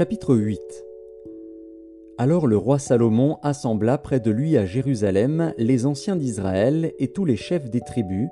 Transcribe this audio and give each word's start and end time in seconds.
1 0.00 0.02
roi, 0.02 0.08
chapitre 0.08 0.34
8 0.34 0.60
Alors 2.16 2.46
le 2.46 2.56
roi 2.56 2.78
Salomon 2.78 3.36
assembla 3.42 3.98
près 3.98 4.18
de 4.18 4.30
lui 4.30 4.56
à 4.56 4.64
Jérusalem 4.64 5.52
les 5.58 5.84
anciens 5.84 6.16
d'Israël 6.16 6.94
et 6.98 7.08
tous 7.08 7.26
les 7.26 7.36
chefs 7.36 7.68
des 7.68 7.82
tribus, 7.82 8.30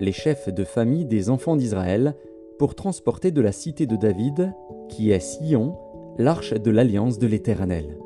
les 0.00 0.10
chefs 0.10 0.48
de 0.48 0.64
famille 0.64 1.04
des 1.04 1.30
enfants 1.30 1.54
d'Israël, 1.54 2.16
pour 2.58 2.74
transporter 2.74 3.30
de 3.30 3.40
la 3.40 3.52
cité 3.52 3.86
de 3.86 3.94
David, 3.94 4.52
qui 4.88 5.12
est 5.12 5.20
Sion, 5.20 5.76
l'arche 6.18 6.52
de 6.52 6.70
l'alliance 6.72 7.20
de 7.20 7.28
l'Éternel. 7.28 7.96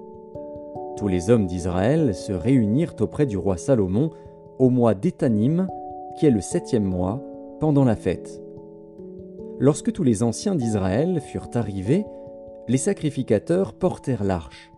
Tous 0.99 1.09
les 1.09 1.31
hommes 1.31 1.47
d'Israël 1.47 2.15
se 2.15 2.33
réunirent 2.33 2.97
auprès 3.01 3.25
du 3.25 3.39
roi 3.39 3.57
Salomon 3.57 4.11
au 4.59 4.69
mois 4.69 4.95
d'Étanim, 4.95 5.67
qui 6.19 6.27
est 6.27 6.31
le 6.31 6.43
septième 6.43 6.85
mois, 6.85 7.23
pendant 7.59 7.87
la 7.87 7.97
fête. 7.97 8.43
Lorsque 9.59 9.93
tous 9.93 10.05
les 10.05 10.23
anciens 10.23 10.55
d'Israël 10.55 11.23
furent 11.23 11.51
arrivés, 11.55 12.05
les 12.69 12.77
sacrificateurs 12.77 13.73
portèrent 13.73 14.25
l'arche. 14.25 14.71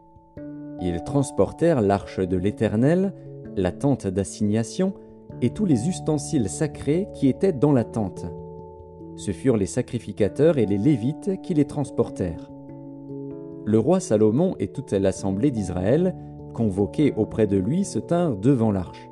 Ils 0.81 1.03
transportèrent 1.03 1.81
l'arche 1.81 2.21
de 2.21 2.37
l'Éternel, 2.37 3.13
la 3.57 3.73
tente 3.73 4.07
d'assignation, 4.07 4.95
et 5.43 5.51
tous 5.51 5.65
les 5.65 5.89
ustensiles 5.89 6.49
sacrés 6.49 7.09
qui 7.15 7.29
étaient 7.29 7.53
dans 7.53 7.73
la 7.73 7.85
tente. 7.85 8.27
Ce 9.17 9.33
furent 9.33 9.57
les 9.57 9.67
sacrificateurs 9.67 10.59
et 10.59 10.67
les 10.67 10.79
Lévites 10.79 11.43
qui 11.43 11.53
les 11.53 11.65
transportèrent. 11.65 12.51
Le 13.65 13.79
roi 13.79 13.99
Salomon 13.99 14.55
et 14.61 14.69
toute 14.69 14.93
l'assemblée 14.93 15.51
d'Israël, 15.51 16.15
convoqués 16.55 17.13
auprès 17.17 17.49
de 17.49 17.57
lui, 17.57 17.85
se 17.85 17.99
tinrent 17.99 18.37
devant 18.37 18.71
l'arche. 18.71 19.11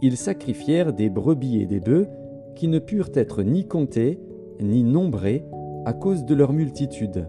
Ils 0.00 0.16
sacrifièrent 0.16 0.94
des 0.94 1.10
brebis 1.10 1.60
et 1.60 1.66
des 1.66 1.80
bœufs 1.80 2.08
qui 2.56 2.66
ne 2.68 2.78
purent 2.78 3.10
être 3.14 3.42
ni 3.42 3.68
comptés, 3.68 4.18
ni 4.60 4.84
nombrés 4.84 5.44
à 5.84 5.92
cause 5.92 6.24
de 6.24 6.34
leur 6.34 6.52
multitude. 6.52 7.26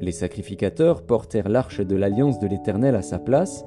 Les 0.00 0.12
sacrificateurs 0.12 1.02
portèrent 1.02 1.48
l'arche 1.48 1.80
de 1.80 1.96
l'alliance 1.96 2.38
de 2.38 2.46
l'Éternel 2.46 2.94
à 2.94 3.02
sa 3.02 3.18
place, 3.18 3.64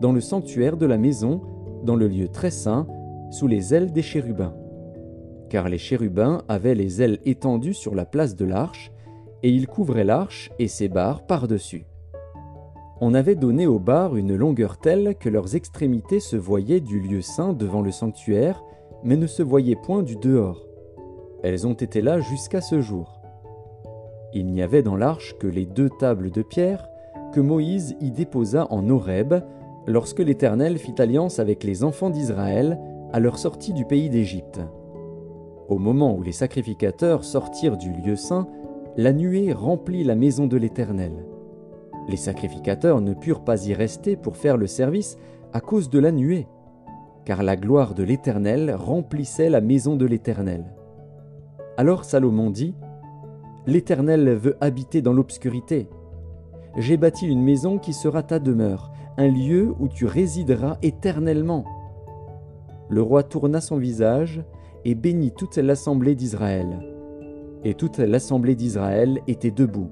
dans 0.00 0.12
le 0.12 0.20
sanctuaire 0.20 0.76
de 0.76 0.86
la 0.86 0.98
maison, 0.98 1.40
dans 1.84 1.96
le 1.96 2.08
lieu 2.08 2.28
très 2.28 2.50
saint, 2.50 2.86
sous 3.30 3.46
les 3.46 3.74
ailes 3.74 3.92
des 3.92 4.02
chérubins. 4.02 4.54
Car 5.48 5.68
les 5.68 5.78
chérubins 5.78 6.42
avaient 6.48 6.74
les 6.74 7.02
ailes 7.02 7.18
étendues 7.24 7.74
sur 7.74 7.94
la 7.94 8.04
place 8.04 8.36
de 8.36 8.44
l'arche, 8.44 8.92
et 9.42 9.50
ils 9.50 9.66
couvraient 9.66 10.04
l'arche 10.04 10.50
et 10.58 10.68
ses 10.68 10.88
barres 10.88 11.26
par-dessus. 11.26 11.86
On 13.00 13.14
avait 13.14 13.34
donné 13.34 13.66
aux 13.66 13.78
barres 13.78 14.16
une 14.16 14.36
longueur 14.36 14.78
telle 14.78 15.14
que 15.14 15.30
leurs 15.30 15.56
extrémités 15.56 16.20
se 16.20 16.36
voyaient 16.36 16.80
du 16.80 17.00
lieu 17.00 17.22
saint 17.22 17.54
devant 17.54 17.80
le 17.80 17.90
sanctuaire, 17.90 18.62
mais 19.02 19.16
ne 19.16 19.26
se 19.26 19.42
voyaient 19.42 19.76
point 19.76 20.02
du 20.02 20.16
dehors. 20.16 20.66
Elles 21.42 21.66
ont 21.66 21.72
été 21.72 22.02
là 22.02 22.20
jusqu'à 22.20 22.60
ce 22.60 22.82
jour. 22.82 23.19
Il 24.32 24.46
n'y 24.46 24.62
avait 24.62 24.82
dans 24.82 24.96
l'arche 24.96 25.36
que 25.38 25.46
les 25.46 25.66
deux 25.66 25.90
tables 25.90 26.30
de 26.30 26.42
pierre 26.42 26.88
que 27.32 27.40
Moïse 27.40 27.96
y 28.00 28.10
déposa 28.10 28.66
en 28.70 28.88
Horeb 28.88 29.34
lorsque 29.86 30.20
l'Éternel 30.20 30.78
fit 30.78 30.94
alliance 30.98 31.38
avec 31.38 31.64
les 31.64 31.82
enfants 31.84 32.10
d'Israël 32.10 32.78
à 33.12 33.20
leur 33.20 33.38
sortie 33.38 33.72
du 33.72 33.84
pays 33.84 34.08
d'Égypte. 34.08 34.60
Au 35.68 35.78
moment 35.78 36.16
où 36.16 36.22
les 36.22 36.32
sacrificateurs 36.32 37.24
sortirent 37.24 37.76
du 37.76 37.92
lieu 37.92 38.16
saint, 38.16 38.48
la 38.96 39.12
nuée 39.12 39.52
remplit 39.52 40.04
la 40.04 40.14
maison 40.14 40.46
de 40.46 40.56
l'Éternel. 40.56 41.12
Les 42.08 42.16
sacrificateurs 42.16 43.00
ne 43.00 43.14
purent 43.14 43.44
pas 43.44 43.66
y 43.66 43.74
rester 43.74 44.16
pour 44.16 44.36
faire 44.36 44.56
le 44.56 44.66
service 44.66 45.16
à 45.52 45.60
cause 45.60 45.90
de 45.90 45.98
la 45.98 46.12
nuée, 46.12 46.46
car 47.24 47.42
la 47.42 47.56
gloire 47.56 47.94
de 47.94 48.02
l'Éternel 48.02 48.74
remplissait 48.74 49.50
la 49.50 49.60
maison 49.60 49.96
de 49.96 50.06
l'Éternel. 50.06 50.64
Alors 51.76 52.04
Salomon 52.04 52.50
dit, 52.50 52.74
L'Éternel 53.66 54.30
veut 54.30 54.56
habiter 54.60 55.02
dans 55.02 55.12
l'obscurité. 55.12 55.88
J'ai 56.76 56.96
bâti 56.96 57.26
une 57.26 57.42
maison 57.42 57.78
qui 57.78 57.92
sera 57.92 58.22
ta 58.22 58.38
demeure, 58.38 58.90
un 59.16 59.28
lieu 59.28 59.74
où 59.78 59.88
tu 59.88 60.06
résideras 60.06 60.78
éternellement. 60.82 61.64
Le 62.88 63.02
roi 63.02 63.22
tourna 63.22 63.60
son 63.60 63.76
visage 63.76 64.42
et 64.84 64.94
bénit 64.94 65.32
toute 65.32 65.56
l'assemblée 65.58 66.14
d'Israël. 66.14 66.80
Et 67.64 67.74
toute 67.74 67.98
l'assemblée 67.98 68.54
d'Israël 68.54 69.20
était 69.26 69.50
debout. 69.50 69.90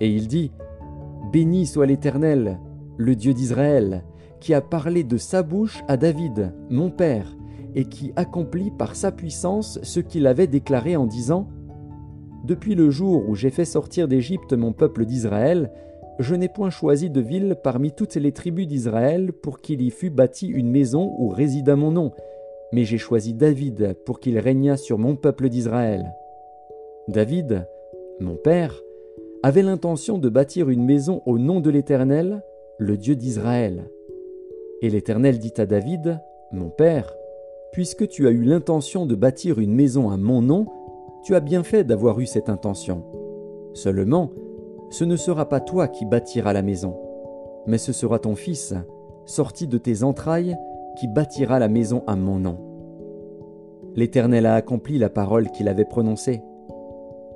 Et 0.00 0.10
il 0.10 0.26
dit, 0.26 0.52
Béni 1.32 1.66
soit 1.66 1.86
l'Éternel, 1.86 2.58
le 2.96 3.14
Dieu 3.14 3.34
d'Israël, 3.34 4.04
qui 4.40 4.54
a 4.54 4.62
parlé 4.62 5.04
de 5.04 5.18
sa 5.18 5.42
bouche 5.42 5.82
à 5.88 5.98
David, 5.98 6.54
mon 6.70 6.90
père, 6.90 7.36
et 7.74 7.84
qui 7.84 8.12
accomplit 8.16 8.70
par 8.70 8.96
sa 8.96 9.12
puissance 9.12 9.78
ce 9.82 10.00
qu'il 10.00 10.26
avait 10.26 10.46
déclaré 10.46 10.96
en 10.96 11.06
disant 11.06 11.48
Depuis 12.44 12.74
le 12.74 12.90
jour 12.90 13.28
où 13.28 13.34
j'ai 13.34 13.50
fait 13.50 13.64
sortir 13.64 14.08
d'Égypte 14.08 14.52
mon 14.52 14.72
peuple 14.72 15.04
d'Israël, 15.04 15.70
je 16.18 16.34
n'ai 16.34 16.48
point 16.48 16.70
choisi 16.70 17.10
de 17.10 17.20
ville 17.20 17.56
parmi 17.62 17.92
toutes 17.92 18.16
les 18.16 18.32
tribus 18.32 18.66
d'Israël 18.66 19.32
pour 19.32 19.60
qu'il 19.60 19.82
y 19.82 19.90
fût 19.90 20.10
bâti 20.10 20.48
une 20.48 20.70
maison 20.70 21.14
où 21.18 21.28
résida 21.28 21.76
mon 21.76 21.90
nom, 21.90 22.12
mais 22.72 22.84
j'ai 22.84 22.98
choisi 22.98 23.34
David 23.34 23.96
pour 24.04 24.20
qu'il 24.20 24.38
régnât 24.38 24.76
sur 24.76 24.98
mon 24.98 25.16
peuple 25.16 25.48
d'Israël. 25.48 26.12
David, 27.08 27.66
mon 28.20 28.36
père, 28.36 28.82
avait 29.42 29.62
l'intention 29.62 30.18
de 30.18 30.28
bâtir 30.28 30.68
une 30.68 30.84
maison 30.84 31.22
au 31.26 31.38
nom 31.38 31.60
de 31.60 31.70
l'Éternel, 31.70 32.42
le 32.78 32.96
Dieu 32.96 33.14
d'Israël. 33.14 33.88
Et 34.82 34.90
l'Éternel 34.90 35.38
dit 35.38 35.54
à 35.58 35.66
David, 35.66 36.20
mon 36.52 36.68
père, 36.68 37.14
Puisque 37.72 38.08
tu 38.08 38.26
as 38.26 38.30
eu 38.30 38.44
l'intention 38.44 39.06
de 39.06 39.14
bâtir 39.14 39.58
une 39.58 39.74
maison 39.74 40.10
à 40.10 40.16
mon 40.16 40.40
nom, 40.40 40.66
tu 41.22 41.34
as 41.34 41.40
bien 41.40 41.62
fait 41.62 41.84
d'avoir 41.84 42.20
eu 42.20 42.26
cette 42.26 42.48
intention. 42.48 43.04
Seulement, 43.74 44.30
ce 44.90 45.04
ne 45.04 45.16
sera 45.16 45.48
pas 45.48 45.60
toi 45.60 45.88
qui 45.88 46.06
bâtiras 46.06 46.52
la 46.52 46.62
maison, 46.62 46.96
mais 47.66 47.78
ce 47.78 47.92
sera 47.92 48.18
ton 48.18 48.34
fils, 48.34 48.74
sorti 49.26 49.66
de 49.66 49.78
tes 49.78 50.02
entrailles, 50.02 50.56
qui 50.98 51.06
bâtira 51.06 51.58
la 51.58 51.68
maison 51.68 52.02
à 52.06 52.16
mon 52.16 52.38
nom. 52.38 52.58
L'Éternel 53.94 54.46
a 54.46 54.54
accompli 54.54 54.98
la 54.98 55.10
parole 55.10 55.50
qu'il 55.50 55.68
avait 55.68 55.84
prononcée. 55.84 56.40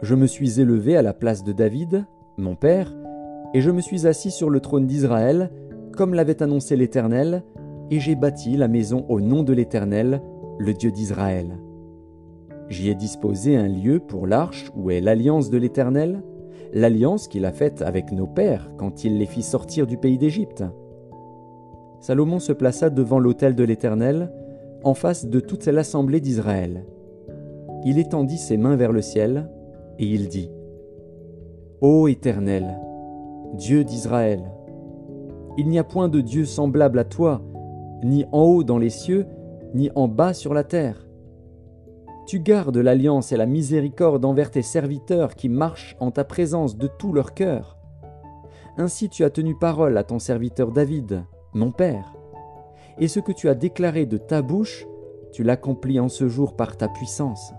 Je 0.01 0.15
me 0.15 0.27
suis 0.27 0.61
élevé 0.61 0.97
à 0.97 1.03
la 1.03 1.13
place 1.13 1.45
de 1.45 1.53
David, 1.53 2.07
mon 2.39 2.57
père, 2.57 2.93
et 3.55 3.61
je 3.61 3.71
me 3.71 3.81
suis 3.81 4.07
assis 4.07 4.31
sur 4.31 4.49
le 4.49 4.61
trône 4.61 4.87
d'Israël, 4.87 5.51
comme 5.97 6.15
l'avait 6.15 6.43
annoncé 6.43 6.77
l'Éternel, 6.77 7.43
et 7.91 8.01
j'ai 8.01 8.15
bâti 8.15 8.57
la 8.57 8.69
maison 8.69 9.05
au 9.09 9.21
nom 9.21 9.43
de 9.43 9.53
l'Éternel, 9.53 10.23
le 10.59 10.73
Dieu 10.73 10.91
d'Israël. 10.91 11.59
J'y 12.69 12.89
ai 12.89 12.95
disposé 12.95 13.57
un 13.57 13.69
lieu 13.69 13.99
pour 14.01 14.27
l'arche 14.27 14.71
où 14.75 14.91
est 14.91 15.01
l'alliance 15.01 15.51
de 15.51 15.59
l'Éternel, 15.59 16.23
l'alliance 16.73 17.29
qu'il 17.29 17.45
a 17.45 17.53
faite 17.53 17.83
avec 17.83 18.13
nos 18.13 18.27
pères 18.27 18.71
quand 18.77 19.05
il 19.05 19.19
les 19.19 19.27
fit 19.27 19.43
sortir 19.43 19.87
du 19.87 19.97
pays 19.99 20.19
d'Égypte. 20.19 20.65
Salomon 22.01 22.41
se 22.41 22.53
plaça 22.53 22.91
devant 22.91 23.19
l'autel 23.19 23.55
de 23.55 23.65
l'Éternel, 23.65 24.33
en 24.83 24.95
face 24.95 25.27
de 25.27 25.39
toute 25.39 25.67
l'assemblée 25.67 26.21
d'Israël. 26.21 26.85
Il 27.85 27.99
étendit 27.99 28.39
ses 28.39 28.57
mains 28.57 28.77
vers 28.77 28.93
le 28.93 29.03
ciel, 29.03 29.49
et 29.99 30.07
il 30.07 30.29
dit, 30.29 30.51
Ô 31.81 32.09
Éternel, 32.09 32.79
Dieu 33.55 33.85
d'Israël, 33.85 34.41
il 35.59 35.69
n'y 35.69 35.79
a 35.79 35.85
point 35.85 36.09
de 36.09 36.21
Dieu 36.21 36.45
semblable 36.45 36.99
à 36.99 37.05
toi, 37.05 37.43
ni 38.03 38.25
en 38.33 38.43
haut 38.43 38.65
dans 38.65 38.79
les 38.79 38.91
cieux, 38.91 39.27
ni 39.75 39.91
en 39.95 40.09
bas 40.09 40.33
sur 40.33 40.55
la 40.55 40.65
terre. 40.65 41.07
Tu 42.27 42.39
gardes 42.39 42.77
l'alliance 42.77 43.33
et 43.33 43.37
la 43.37 43.47
miséricorde 43.47 44.25
envers 44.25 44.51
tes 44.51 44.63
serviteurs 44.63 45.35
qui 45.35 45.49
marchent 45.49 45.97
en 46.01 46.11
ta 46.11 46.25
présence 46.25 46.77
de 46.77 46.87
tout 46.87 47.13
leur 47.13 47.35
cœur. 47.35 47.77
Ainsi 48.79 49.09
tu 49.09 49.25
as 49.25 49.31
tenu 49.31 49.55
parole 49.59 49.99
à 49.99 50.05
ton 50.05 50.19
serviteur 50.19 50.71
David, 50.71 51.25
mon 51.53 51.73
Père. 51.73 52.15
Et 52.99 53.09
ce 53.09 53.21
que 53.21 53.33
tu 53.33 53.49
as 53.49 53.55
déclaré 53.55 54.07
de 54.07 54.19
ta 54.19 54.41
bouche, 54.41 54.87
tu 55.33 55.43
l'accomplis 55.43 55.99
en 55.99 56.09
ce 56.09 56.29
jour 56.29 56.57
par 56.57 56.77
ta 56.77 56.89
puissance. 56.89 57.53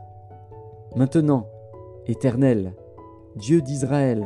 Maintenant, 0.95 1.47
Éternel, 2.05 2.73
Dieu 3.35 3.61
d'Israël, 3.61 4.25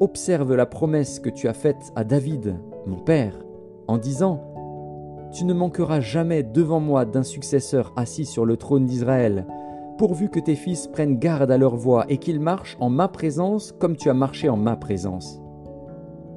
observe 0.00 0.54
la 0.54 0.66
promesse 0.66 1.20
que 1.20 1.30
tu 1.30 1.48
as 1.48 1.54
faite 1.54 1.92
à 1.96 2.04
David, 2.04 2.56
mon 2.86 2.98
Père, 2.98 3.44
en 3.86 3.98
disant, 3.98 4.53
tu 5.34 5.44
ne 5.44 5.52
manqueras 5.52 5.98
jamais 5.98 6.44
devant 6.44 6.78
moi 6.78 7.04
d'un 7.04 7.24
successeur 7.24 7.92
assis 7.96 8.24
sur 8.24 8.46
le 8.46 8.56
trône 8.56 8.86
d'Israël, 8.86 9.46
pourvu 9.98 10.28
que 10.28 10.38
tes 10.38 10.54
fils 10.54 10.86
prennent 10.86 11.18
garde 11.18 11.50
à 11.50 11.58
leur 11.58 11.74
voix 11.74 12.06
et 12.08 12.18
qu'ils 12.18 12.38
marchent 12.38 12.76
en 12.78 12.88
ma 12.88 13.08
présence 13.08 13.72
comme 13.72 13.96
tu 13.96 14.08
as 14.08 14.14
marché 14.14 14.48
en 14.48 14.56
ma 14.56 14.76
présence. 14.76 15.40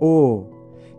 Oh, 0.01 0.47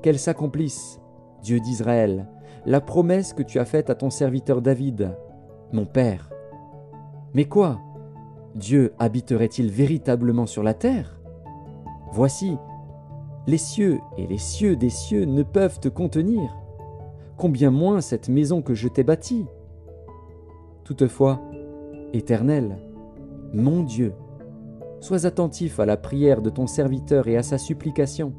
qu'elle 0.01 0.19
s'accomplisse, 0.19 1.01
Dieu 1.43 1.59
d'Israël, 1.59 2.29
la 2.67 2.81
promesse 2.81 3.33
que 3.33 3.43
tu 3.43 3.59
as 3.59 3.65
faite 3.65 3.91
à 3.91 3.97
ton 3.97 4.11
serviteur 4.11 4.63
David, 4.63 5.17
mon 5.73 5.85
Père. 5.85 6.31
Mais 7.35 7.47
quoi 7.47 7.81
Dieu 8.55 8.95
habiterait-il 9.01 9.71
véritablement 9.71 10.47
sur 10.47 10.63
la 10.63 10.75
terre? 10.75 11.21
Voici, 12.13 12.57
les 13.49 13.59
cieux 13.59 13.99
et 14.17 14.27
les 14.29 14.39
cieux 14.39 14.77
des 14.77 14.91
cieux 14.91 15.25
ne 15.25 15.43
peuvent 15.43 15.81
te 15.81 15.89
contenir 15.89 16.57
combien 17.39 17.71
moins 17.71 18.01
cette 18.01 18.29
maison 18.29 18.63
que 18.63 18.75
je 18.75 18.89
t'ai 18.89 19.05
bâtie. 19.05 19.47
Toutefois, 20.85 21.41
Éternel, 22.13 22.79
mon 23.53 23.83
Dieu, 23.83 24.13
Sois 25.01 25.27
attentif 25.27 25.79
à 25.79 25.87
la 25.87 25.97
prière 25.97 26.43
de 26.43 26.51
ton 26.51 26.67
serviteur 26.67 27.29
et 27.29 27.37
à 27.37 27.43
sa 27.43 27.57
supplication. 27.57 28.33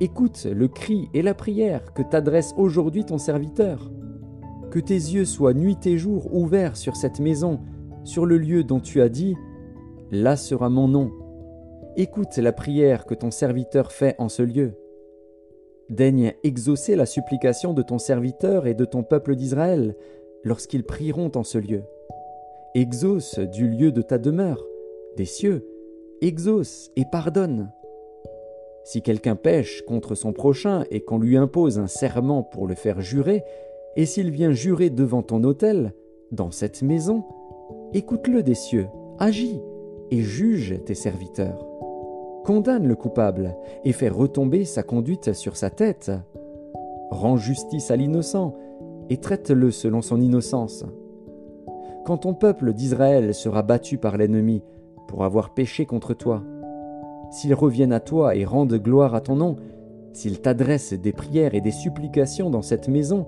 Écoute 0.00 0.46
le 0.50 0.68
cri 0.68 1.10
et 1.12 1.22
la 1.22 1.34
prière 1.34 1.92
que 1.92 2.02
t'adresse 2.02 2.54
aujourd'hui 2.56 3.04
ton 3.04 3.18
serviteur. 3.18 3.90
Que 4.70 4.78
tes 4.78 4.94
yeux 4.94 5.26
soient 5.26 5.54
nuit 5.54 5.78
et 5.84 5.98
jour 5.98 6.34
ouverts 6.34 6.76
sur 6.76 6.96
cette 6.96 7.20
maison, 7.20 7.60
sur 8.04 8.24
le 8.24 8.38
lieu 8.38 8.64
dont 8.64 8.80
tu 8.80 9.02
as 9.02 9.08
dit 9.08 9.36
Là 10.10 10.36
sera 10.36 10.70
mon 10.70 10.88
nom. 10.88 11.12
Écoute 11.96 12.36
la 12.38 12.52
prière 12.52 13.04
que 13.04 13.14
ton 13.14 13.30
serviteur 13.30 13.92
fait 13.92 14.14
en 14.18 14.28
ce 14.28 14.42
lieu. 14.42 14.74
Daigne 15.88 16.34
exaucer 16.42 16.96
la 16.96 17.06
supplication 17.06 17.72
de 17.72 17.82
ton 17.82 17.98
serviteur 17.98 18.66
et 18.66 18.74
de 18.74 18.84
ton 18.84 19.02
peuple 19.02 19.36
d'Israël 19.36 19.94
lorsqu'ils 20.42 20.84
prieront 20.84 21.30
en 21.34 21.44
ce 21.44 21.58
lieu. 21.58 21.84
Exauce 22.74 23.38
du 23.38 23.68
lieu 23.68 23.92
de 23.92 24.02
ta 24.02 24.18
demeure, 24.18 24.64
des 25.16 25.24
cieux, 25.24 25.66
exauce 26.20 26.90
et 26.96 27.04
pardonne. 27.10 27.70
Si 28.84 29.02
quelqu'un 29.02 29.36
pêche 29.36 29.82
contre 29.82 30.14
son 30.14 30.32
prochain 30.32 30.84
et 30.90 31.00
qu'on 31.00 31.18
lui 31.18 31.36
impose 31.36 31.78
un 31.78 31.86
serment 31.86 32.42
pour 32.42 32.66
le 32.66 32.74
faire 32.74 33.00
jurer, 33.00 33.42
et 33.96 34.06
s'il 34.06 34.30
vient 34.30 34.52
jurer 34.52 34.90
devant 34.90 35.22
ton 35.22 35.42
autel, 35.42 35.92
dans 36.32 36.50
cette 36.50 36.82
maison, 36.82 37.24
écoute-le 37.94 38.42
des 38.42 38.54
cieux, 38.54 38.86
agis 39.18 39.60
et 40.10 40.20
juge 40.20 40.80
tes 40.84 40.94
serviteurs. 40.94 41.65
Condamne 42.46 42.86
le 42.86 42.94
coupable 42.94 43.56
et 43.84 43.90
fais 43.90 44.08
retomber 44.08 44.64
sa 44.64 44.84
conduite 44.84 45.32
sur 45.32 45.56
sa 45.56 45.68
tête. 45.68 46.12
Rends 47.10 47.36
justice 47.36 47.90
à 47.90 47.96
l'innocent 47.96 48.54
et 49.10 49.16
traite-le 49.16 49.72
selon 49.72 50.00
son 50.00 50.20
innocence. 50.20 50.84
Quand 52.04 52.18
ton 52.18 52.34
peuple 52.34 52.72
d'Israël 52.72 53.34
sera 53.34 53.64
battu 53.64 53.98
par 53.98 54.16
l'ennemi 54.16 54.62
pour 55.08 55.24
avoir 55.24 55.54
péché 55.54 55.86
contre 55.86 56.14
toi, 56.14 56.44
s'ils 57.32 57.52
reviennent 57.52 57.92
à 57.92 57.98
toi 57.98 58.36
et 58.36 58.44
rendent 58.44 58.78
gloire 58.78 59.16
à 59.16 59.20
ton 59.20 59.34
nom, 59.34 59.56
s'ils 60.12 60.40
t'adressent 60.40 60.92
des 60.92 61.12
prières 61.12 61.56
et 61.56 61.60
des 61.60 61.72
supplications 61.72 62.48
dans 62.48 62.62
cette 62.62 62.86
maison, 62.86 63.26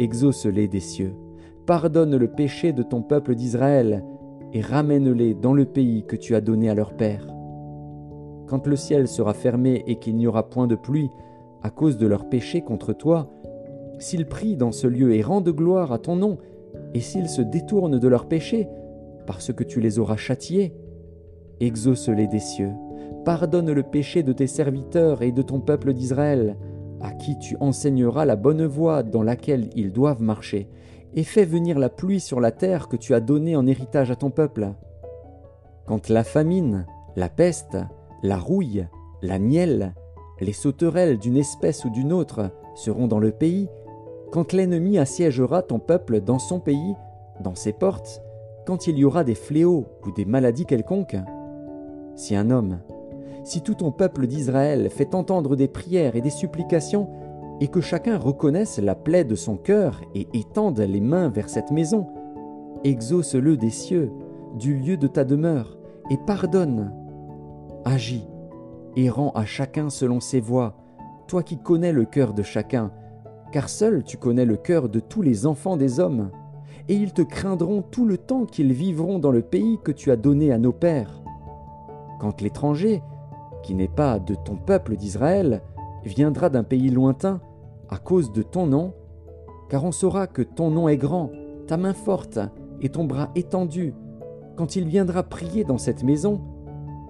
exauce-les 0.00 0.66
des 0.66 0.80
cieux, 0.80 1.14
pardonne 1.66 2.16
le 2.16 2.26
péché 2.26 2.72
de 2.72 2.82
ton 2.82 3.00
peuple 3.00 3.36
d'Israël, 3.36 4.04
et 4.52 4.60
ramène-les 4.60 5.34
dans 5.34 5.54
le 5.54 5.66
pays 5.66 6.04
que 6.04 6.16
tu 6.16 6.34
as 6.34 6.40
donné 6.40 6.68
à 6.68 6.74
leur 6.74 6.94
père. 6.94 7.33
Quand 8.46 8.66
le 8.66 8.76
ciel 8.76 9.08
sera 9.08 9.34
fermé 9.34 9.84
et 9.86 9.96
qu'il 9.96 10.16
n'y 10.16 10.26
aura 10.26 10.48
point 10.48 10.66
de 10.66 10.74
pluie, 10.74 11.10
à 11.62 11.70
cause 11.70 11.96
de 11.96 12.06
leur 12.06 12.28
péché 12.28 12.60
contre 12.60 12.92
toi, 12.92 13.30
s'ils 13.98 14.26
prient 14.26 14.56
dans 14.56 14.72
ce 14.72 14.86
lieu 14.86 15.14
et 15.14 15.22
rendent 15.22 15.48
gloire 15.48 15.92
à 15.92 15.98
ton 15.98 16.16
nom, 16.16 16.38
et 16.92 17.00
s'ils 17.00 17.28
se 17.28 17.42
détournent 17.42 17.98
de 17.98 18.08
leur 18.08 18.26
péché, 18.26 18.68
parce 19.26 19.52
que 19.52 19.64
tu 19.64 19.80
les 19.80 19.98
auras 19.98 20.16
châtiés, 20.16 20.74
exauce-les 21.60 22.26
des 22.26 22.40
cieux, 22.40 22.72
pardonne 23.24 23.72
le 23.72 23.82
péché 23.82 24.22
de 24.22 24.32
tes 24.32 24.46
serviteurs 24.46 25.22
et 25.22 25.32
de 25.32 25.42
ton 25.42 25.60
peuple 25.60 25.94
d'Israël, 25.94 26.56
à 27.00 27.12
qui 27.12 27.38
tu 27.38 27.56
enseigneras 27.60 28.24
la 28.24 28.36
bonne 28.36 28.64
voie 28.64 29.02
dans 29.02 29.22
laquelle 29.22 29.70
ils 29.74 29.92
doivent 29.92 30.22
marcher, 30.22 30.68
et 31.14 31.22
fais 31.22 31.44
venir 31.44 31.78
la 31.78 31.88
pluie 31.88 32.20
sur 32.20 32.40
la 32.40 32.50
terre 32.50 32.88
que 32.88 32.96
tu 32.96 33.14
as 33.14 33.20
donnée 33.20 33.56
en 33.56 33.66
héritage 33.66 34.10
à 34.10 34.16
ton 34.16 34.30
peuple. 34.30 34.72
Quand 35.86 36.08
la 36.08 36.24
famine, 36.24 36.86
la 37.16 37.28
peste, 37.28 37.76
la 38.24 38.38
rouille, 38.38 38.86
la 39.20 39.38
nielle, 39.38 39.92
les 40.40 40.54
sauterelles 40.54 41.18
d'une 41.18 41.36
espèce 41.36 41.84
ou 41.84 41.90
d'une 41.90 42.10
autre 42.10 42.50
seront 42.74 43.06
dans 43.06 43.18
le 43.18 43.32
pays, 43.32 43.68
quand 44.32 44.54
l'ennemi 44.54 44.96
assiégera 44.96 45.60
ton 45.60 45.78
peuple 45.78 46.22
dans 46.22 46.38
son 46.38 46.58
pays, 46.58 46.94
dans 47.40 47.54
ses 47.54 47.74
portes, 47.74 48.22
quand 48.66 48.86
il 48.86 48.96
y 48.96 49.04
aura 49.04 49.24
des 49.24 49.34
fléaux 49.34 49.84
ou 50.06 50.10
des 50.10 50.24
maladies 50.24 50.64
quelconques, 50.64 51.18
si 52.16 52.34
un 52.34 52.50
homme, 52.50 52.80
si 53.44 53.60
tout 53.60 53.74
ton 53.74 53.92
peuple 53.92 54.26
d'Israël 54.26 54.88
fait 54.88 55.14
entendre 55.14 55.54
des 55.54 55.68
prières 55.68 56.16
et 56.16 56.22
des 56.22 56.30
supplications, 56.30 57.10
et 57.60 57.68
que 57.68 57.82
chacun 57.82 58.16
reconnaisse 58.16 58.78
la 58.78 58.94
plaie 58.94 59.24
de 59.24 59.34
son 59.34 59.58
cœur 59.58 60.00
et 60.14 60.28
étende 60.32 60.80
les 60.80 61.02
mains 61.02 61.28
vers 61.28 61.50
cette 61.50 61.70
maison, 61.70 62.06
exauce-le 62.84 63.58
des 63.58 63.68
cieux, 63.68 64.10
du 64.58 64.76
lieu 64.76 64.96
de 64.96 65.08
ta 65.08 65.24
demeure, 65.24 65.76
et 66.10 66.16
pardonne. 66.26 66.90
Agis, 67.84 68.26
et 68.96 69.10
rends 69.10 69.32
à 69.32 69.44
chacun 69.44 69.90
selon 69.90 70.20
ses 70.20 70.40
voies, 70.40 70.74
toi 71.26 71.42
qui 71.42 71.58
connais 71.58 71.92
le 71.92 72.04
cœur 72.04 72.32
de 72.32 72.42
chacun, 72.42 72.92
car 73.52 73.68
seul 73.68 74.04
tu 74.04 74.16
connais 74.16 74.44
le 74.44 74.56
cœur 74.56 74.88
de 74.88 75.00
tous 75.00 75.22
les 75.22 75.46
enfants 75.46 75.76
des 75.76 76.00
hommes, 76.00 76.30
et 76.88 76.94
ils 76.94 77.12
te 77.12 77.22
craindront 77.22 77.82
tout 77.82 78.06
le 78.06 78.18
temps 78.18 78.46
qu'ils 78.46 78.72
vivront 78.72 79.18
dans 79.18 79.30
le 79.30 79.42
pays 79.42 79.78
que 79.82 79.92
tu 79.92 80.10
as 80.10 80.16
donné 80.16 80.52
à 80.52 80.58
nos 80.58 80.72
pères. 80.72 81.22
Quand 82.20 82.40
l'étranger, 82.40 83.02
qui 83.62 83.74
n'est 83.74 83.88
pas 83.88 84.18
de 84.18 84.34
ton 84.34 84.56
peuple 84.56 84.96
d'Israël, 84.96 85.62
viendra 86.04 86.48
d'un 86.48 86.64
pays 86.64 86.90
lointain, 86.90 87.40
à 87.90 87.96
cause 87.96 88.32
de 88.32 88.42
ton 88.42 88.66
nom, 88.66 88.94
car 89.68 89.84
on 89.84 89.92
saura 89.92 90.26
que 90.26 90.42
ton 90.42 90.70
nom 90.70 90.88
est 90.88 90.96
grand, 90.96 91.30
ta 91.66 91.76
main 91.76 91.94
forte 91.94 92.38
et 92.80 92.88
ton 92.88 93.04
bras 93.04 93.30
étendu, 93.34 93.94
quand 94.56 94.76
il 94.76 94.86
viendra 94.86 95.22
prier 95.22 95.64
dans 95.64 95.78
cette 95.78 96.02
maison, 96.02 96.40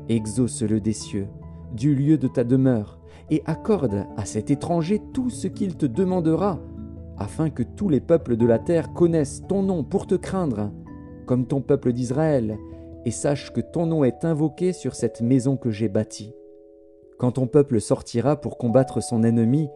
exauce-le 0.08 0.80
des 0.80 0.92
cieux, 0.92 1.28
du 1.72 1.94
lieu 1.94 2.18
de 2.18 2.28
ta 2.28 2.44
demeure, 2.44 2.98
et 3.30 3.42
accorde 3.46 4.06
à 4.16 4.24
cet 4.24 4.50
étranger 4.50 5.00
tout 5.12 5.30
ce 5.30 5.48
qu'il 5.48 5.76
te 5.76 5.86
demandera, 5.86 6.60
afin 7.18 7.50
que 7.50 7.62
tous 7.62 7.88
les 7.88 8.00
peuples 8.00 8.36
de 8.36 8.46
la 8.46 8.58
terre 8.58 8.92
connaissent 8.92 9.42
ton 9.48 9.62
nom 9.62 9.84
pour 9.84 10.06
te 10.06 10.14
craindre, 10.14 10.72
comme 11.26 11.46
ton 11.46 11.60
peuple 11.60 11.92
d'Israël, 11.92 12.58
et 13.04 13.10
sache 13.10 13.52
que 13.52 13.60
ton 13.60 13.86
nom 13.86 14.04
est 14.04 14.24
invoqué 14.24 14.72
sur 14.72 14.94
cette 14.94 15.20
maison 15.20 15.56
que 15.56 15.70
j'ai 15.70 15.88
bâtie. 15.88 16.34
Quand 17.18 17.32
ton 17.32 17.46
peuple 17.46 17.80
sortira 17.80 18.40
pour 18.40 18.58
combattre 18.58 19.02
son 19.02 19.22
ennemi, 19.22 19.68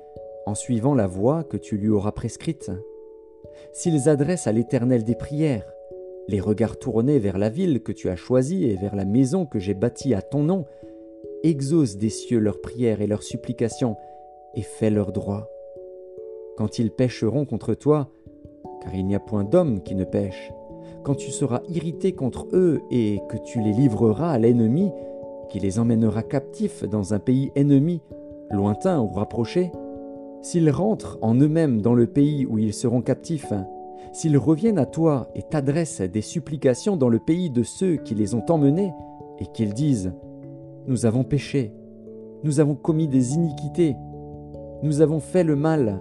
en 0.47 0.55
suivant 0.55 0.95
la 0.95 1.07
voie 1.07 1.45
que 1.45 1.57
tu 1.57 1.77
lui 1.77 1.89
auras 1.89 2.13
prescrite, 2.13 2.71
s'ils 3.73 4.09
adressent 4.09 4.47
à 4.47 4.53
l'Éternel 4.53 5.05
des 5.05 5.15
prières, 5.15 5.71
les 6.29 6.41
regards 6.41 6.79
tournés 6.79 7.19
vers 7.19 7.39
la 7.39 7.49
ville 7.49 7.83
que 7.83 7.91
tu 7.91 8.11
as 8.11 8.17
choisie 8.17 8.67
et 8.67 8.77
vers 8.77 8.95
la 8.95 9.07
maison 9.07 9.47
que 9.47 9.59
j'ai 9.59 9.75
bâtie 9.75 10.15
à 10.15 10.23
ton 10.23 10.43
nom, 10.43 10.67
exauce 11.43 11.97
des 11.97 12.11
cieux 12.11 12.39
leurs 12.39 12.61
prières 12.61 13.01
et 13.01 13.07
leurs 13.07 13.23
supplications, 13.23 13.97
et 14.55 14.63
fais 14.63 14.91
leur 14.91 15.13
droit. 15.13 15.49
Quand 16.57 16.79
ils 16.79 16.91
pécheront 16.91 17.47
contre 17.47 17.75
toi, 17.75 18.11
car 18.83 18.95
il 18.95 19.07
n'y 19.07 19.15
a 19.15 19.21
point 19.21 19.45
d'homme 19.45 19.83
qui 19.83 19.95
ne 19.95 20.05
pêche, 20.05 20.53
quand 21.03 21.15
tu 21.15 21.31
seras 21.31 21.63
irrité 21.69 22.13
contre 22.13 22.47
eux 22.53 22.83
et 22.91 23.21
que 23.31 23.39
tu 23.39 23.61
les 23.61 23.73
livreras 23.73 24.33
à 24.33 24.39
l'ennemi, 24.39 24.91
qui 25.49 25.61
les 25.61 25.79
emmènera 25.79 26.23
captifs 26.23 26.85
dans 26.85 27.15
un 27.15 27.19
pays 27.19 27.51
ennemi, 27.55 28.03
lointain 28.51 29.01
ou 29.01 29.09
rapproché, 29.09 29.73
s'ils 30.43 30.71
rentrent 30.71 31.19
en 31.23 31.35
eux-mêmes 31.35 31.81
dans 31.81 31.95
le 31.95 32.07
pays 32.07 32.45
où 32.45 32.59
ils 32.59 32.75
seront 32.75 33.01
captifs, 33.01 33.53
s'ils 34.13 34.39
reviennent 34.39 34.79
à 34.79 34.87
toi 34.87 35.31
et 35.35 35.43
t'adressent 35.43 36.01
des 36.01 36.23
supplications 36.23 36.97
dans 36.97 37.09
le 37.09 37.19
pays 37.19 37.51
de 37.51 37.63
ceux 37.63 37.97
qui 37.97 38.15
les 38.15 38.35
ont 38.35 38.45
emmenés, 38.49 38.93
et 39.39 39.47
qu'ils 39.47 39.75
disent 39.75 40.13
nous 40.87 41.05
avons 41.07 41.23
péché, 41.23 41.73
nous 42.45 42.61
avons 42.61 42.75
commis 42.75 43.09
des 43.09 43.35
iniquités, 43.35 43.95
nous 44.83 45.01
avons 45.01 45.21
fait 45.21 45.45
le 45.45 45.55
mal. 45.55 46.01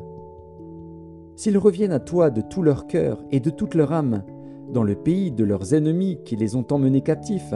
S'ils 1.36 1.58
reviennent 1.58 1.92
à 1.92 2.00
toi 2.00 2.30
de 2.30 2.42
tout 2.42 2.64
leur 2.64 2.88
cœur 2.88 3.24
et 3.32 3.40
de 3.40 3.50
toute 3.50 3.76
leur 3.76 3.92
âme, 3.92 4.24
dans 4.72 4.84
le 4.84 4.96
pays 4.96 5.32
de 5.32 5.44
leurs 5.44 5.74
ennemis 5.74 6.20
qui 6.26 6.36
les 6.36 6.56
ont 6.56 6.66
emmenés 6.72 7.02
captifs, 7.02 7.54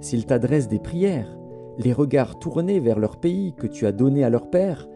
s'ils 0.00 0.26
t'adressent 0.26 0.68
des 0.68 0.78
prières, 0.78 1.36
les 1.78 1.92
regards 1.92 2.38
tournés 2.38 2.80
vers 2.80 2.98
leur 2.98 3.16
pays 3.18 3.54
que 3.56 3.66
tu 3.66 3.86
as 3.86 3.92
donné 3.92 4.22
à 4.22 4.30
leur 4.30 4.50
père, 4.50 4.86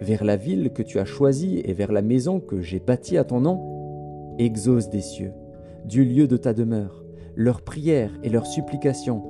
vers 0.00 0.24
la 0.24 0.36
ville 0.36 0.72
que 0.72 0.82
tu 0.82 0.98
as 0.98 1.04
choisie 1.04 1.62
et 1.64 1.72
vers 1.72 1.92
la 1.92 2.02
maison 2.02 2.40
que 2.40 2.60
j'ai 2.60 2.80
bâtie 2.80 3.18
à 3.18 3.24
ton 3.24 3.40
nom, 3.40 3.73
exauce 4.38 4.88
des 4.90 5.00
cieux, 5.00 5.32
du 5.84 6.04
lieu 6.04 6.26
de 6.26 6.36
ta 6.36 6.54
demeure, 6.54 7.04
leurs 7.36 7.62
prières 7.62 8.12
et 8.22 8.28
leurs 8.28 8.46
supplications, 8.46 9.22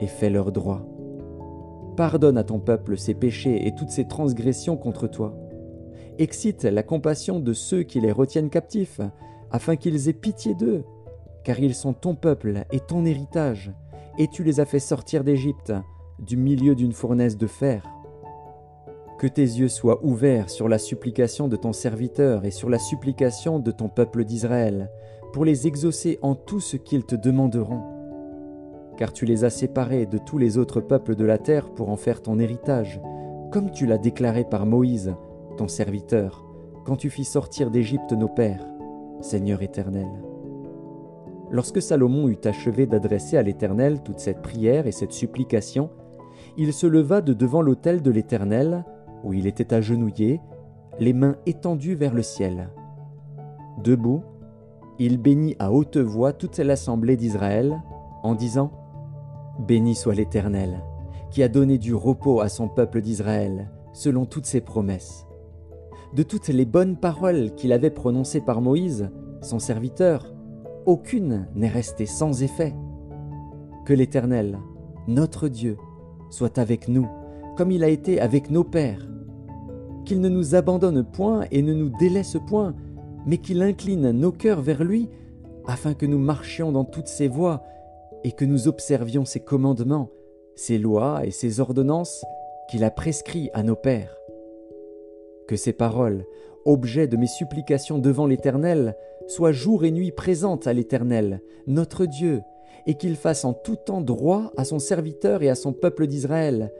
et 0.00 0.06
fais 0.06 0.30
leur 0.30 0.52
droit. 0.52 0.86
Pardonne 1.96 2.38
à 2.38 2.44
ton 2.44 2.58
peuple 2.58 2.98
ses 2.98 3.14
péchés 3.14 3.66
et 3.66 3.74
toutes 3.74 3.90
ses 3.90 4.06
transgressions 4.06 4.76
contre 4.76 5.06
toi. 5.06 5.36
Excite 6.18 6.64
la 6.64 6.82
compassion 6.82 7.40
de 7.40 7.52
ceux 7.52 7.82
qui 7.82 8.00
les 8.00 8.12
retiennent 8.12 8.50
captifs, 8.50 9.00
afin 9.50 9.76
qu'ils 9.76 10.08
aient 10.08 10.12
pitié 10.12 10.54
d'eux, 10.54 10.84
car 11.44 11.60
ils 11.60 11.74
sont 11.74 11.92
ton 11.92 12.14
peuple 12.14 12.64
et 12.72 12.80
ton 12.80 13.04
héritage, 13.04 13.72
et 14.18 14.28
tu 14.28 14.42
les 14.42 14.60
as 14.60 14.64
fait 14.64 14.78
sortir 14.78 15.22
d'Égypte, 15.24 15.72
du 16.18 16.36
milieu 16.36 16.74
d'une 16.74 16.92
fournaise 16.92 17.36
de 17.36 17.46
fer. 17.46 17.93
Que 19.24 19.28
tes 19.30 19.40
yeux 19.40 19.68
soient 19.68 20.04
ouverts 20.04 20.50
sur 20.50 20.68
la 20.68 20.76
supplication 20.76 21.48
de 21.48 21.56
ton 21.56 21.72
serviteur 21.72 22.44
et 22.44 22.50
sur 22.50 22.68
la 22.68 22.78
supplication 22.78 23.58
de 23.58 23.70
ton 23.70 23.88
peuple 23.88 24.22
d'Israël, 24.22 24.90
pour 25.32 25.46
les 25.46 25.66
exaucer 25.66 26.18
en 26.20 26.34
tout 26.34 26.60
ce 26.60 26.76
qu'ils 26.76 27.06
te 27.06 27.14
demanderont 27.14 27.80
car 28.98 29.14
tu 29.14 29.24
les 29.24 29.44
as 29.44 29.50
séparés 29.50 30.04
de 30.04 30.18
tous 30.18 30.36
les 30.36 30.58
autres 30.58 30.82
peuples 30.82 31.16
de 31.16 31.24
la 31.24 31.38
terre 31.38 31.70
pour 31.70 31.88
en 31.88 31.96
faire 31.96 32.20
ton 32.20 32.38
héritage, 32.38 33.00
comme 33.50 33.70
tu 33.70 33.86
l'as 33.86 33.96
déclaré 33.96 34.44
par 34.44 34.66
Moïse, 34.66 35.14
ton 35.56 35.68
serviteur, 35.68 36.44
quand 36.84 36.96
tu 36.96 37.08
fis 37.08 37.24
sortir 37.24 37.70
d'Égypte 37.70 38.12
nos 38.12 38.28
pères, 38.28 38.68
Seigneur 39.22 39.62
éternel. 39.62 40.06
Lorsque 41.50 41.80
Salomon 41.80 42.28
eut 42.28 42.44
achevé 42.44 42.84
d'adresser 42.84 43.38
à 43.38 43.42
l'Éternel 43.42 44.02
toute 44.02 44.18
cette 44.18 44.42
prière 44.42 44.86
et 44.86 44.92
cette 44.92 45.12
supplication, 45.12 45.88
il 46.58 46.74
se 46.74 46.86
leva 46.86 47.22
de 47.22 47.32
devant 47.32 47.62
l'autel 47.62 48.02
de 48.02 48.10
l'Éternel, 48.10 48.84
où 49.24 49.32
il 49.32 49.46
était 49.46 49.74
agenouillé, 49.74 50.40
les 51.00 51.12
mains 51.12 51.36
étendues 51.46 51.94
vers 51.94 52.14
le 52.14 52.22
ciel. 52.22 52.70
Debout, 53.82 54.22
il 54.98 55.18
bénit 55.18 55.56
à 55.58 55.72
haute 55.72 55.96
voix 55.96 56.32
toute 56.32 56.58
l'assemblée 56.58 57.16
d'Israël, 57.16 57.82
en 58.22 58.34
disant 58.34 58.70
Béni 59.58 59.94
soit 59.94 60.14
l'Éternel, 60.14 60.80
qui 61.30 61.42
a 61.42 61.48
donné 61.48 61.78
du 61.78 61.94
repos 61.94 62.40
à 62.40 62.48
son 62.48 62.68
peuple 62.68 63.00
d'Israël, 63.00 63.70
selon 63.92 64.24
toutes 64.26 64.46
ses 64.46 64.60
promesses. 64.60 65.26
De 66.14 66.22
toutes 66.22 66.48
les 66.48 66.64
bonnes 66.64 66.96
paroles 66.96 67.54
qu'il 67.56 67.72
avait 67.72 67.90
prononcées 67.90 68.40
par 68.40 68.60
Moïse, 68.60 69.10
son 69.42 69.58
serviteur, 69.58 70.32
aucune 70.86 71.48
n'est 71.54 71.68
restée 71.68 72.06
sans 72.06 72.42
effet. 72.42 72.74
Que 73.84 73.94
l'Éternel, 73.94 74.58
notre 75.08 75.48
Dieu, 75.48 75.76
soit 76.30 76.58
avec 76.58 76.88
nous, 76.88 77.08
comme 77.56 77.70
il 77.70 77.82
a 77.82 77.88
été 77.88 78.20
avec 78.20 78.50
nos 78.50 78.64
pères. 78.64 79.08
Qu'il 80.04 80.20
ne 80.20 80.28
nous 80.28 80.54
abandonne 80.54 81.02
point 81.02 81.46
et 81.50 81.62
ne 81.62 81.72
nous 81.72 81.90
délaisse 81.98 82.36
point, 82.46 82.74
mais 83.26 83.38
qu'il 83.38 83.62
incline 83.62 84.10
nos 84.10 84.32
cœurs 84.32 84.60
vers 84.60 84.84
lui, 84.84 85.08
afin 85.66 85.94
que 85.94 86.06
nous 86.06 86.18
marchions 86.18 86.72
dans 86.72 86.84
toutes 86.84 87.08
ses 87.08 87.28
voies, 87.28 87.62
et 88.22 88.32
que 88.32 88.44
nous 88.44 88.68
observions 88.68 89.24
ses 89.24 89.40
commandements, 89.40 90.10
ses 90.56 90.78
lois 90.78 91.24
et 91.24 91.30
ses 91.30 91.60
ordonnances 91.60 92.24
qu'il 92.70 92.84
a 92.84 92.90
prescrits 92.90 93.50
à 93.52 93.62
nos 93.62 93.76
pères. 93.76 94.16
Que 95.46 95.56
ces 95.56 95.72
paroles, 95.72 96.24
objet 96.64 97.06
de 97.06 97.16
mes 97.16 97.26
supplications 97.26 97.98
devant 97.98 98.26
l'Éternel, 98.26 98.96
soient 99.26 99.52
jour 99.52 99.84
et 99.84 99.90
nuit 99.90 100.12
présentes 100.12 100.66
à 100.66 100.72
l'Éternel, 100.72 101.42
notre 101.66 102.06
Dieu, 102.06 102.42
et 102.86 102.94
qu'il 102.94 103.16
fasse 103.16 103.44
en 103.44 103.52
tout 103.52 103.76
temps 103.76 104.00
droit 104.00 104.52
à 104.56 104.64
son 104.64 104.78
serviteur 104.78 105.42
et 105.42 105.48
à 105.48 105.54
son 105.54 105.72
peuple 105.72 106.06
d'Israël, 106.06 106.72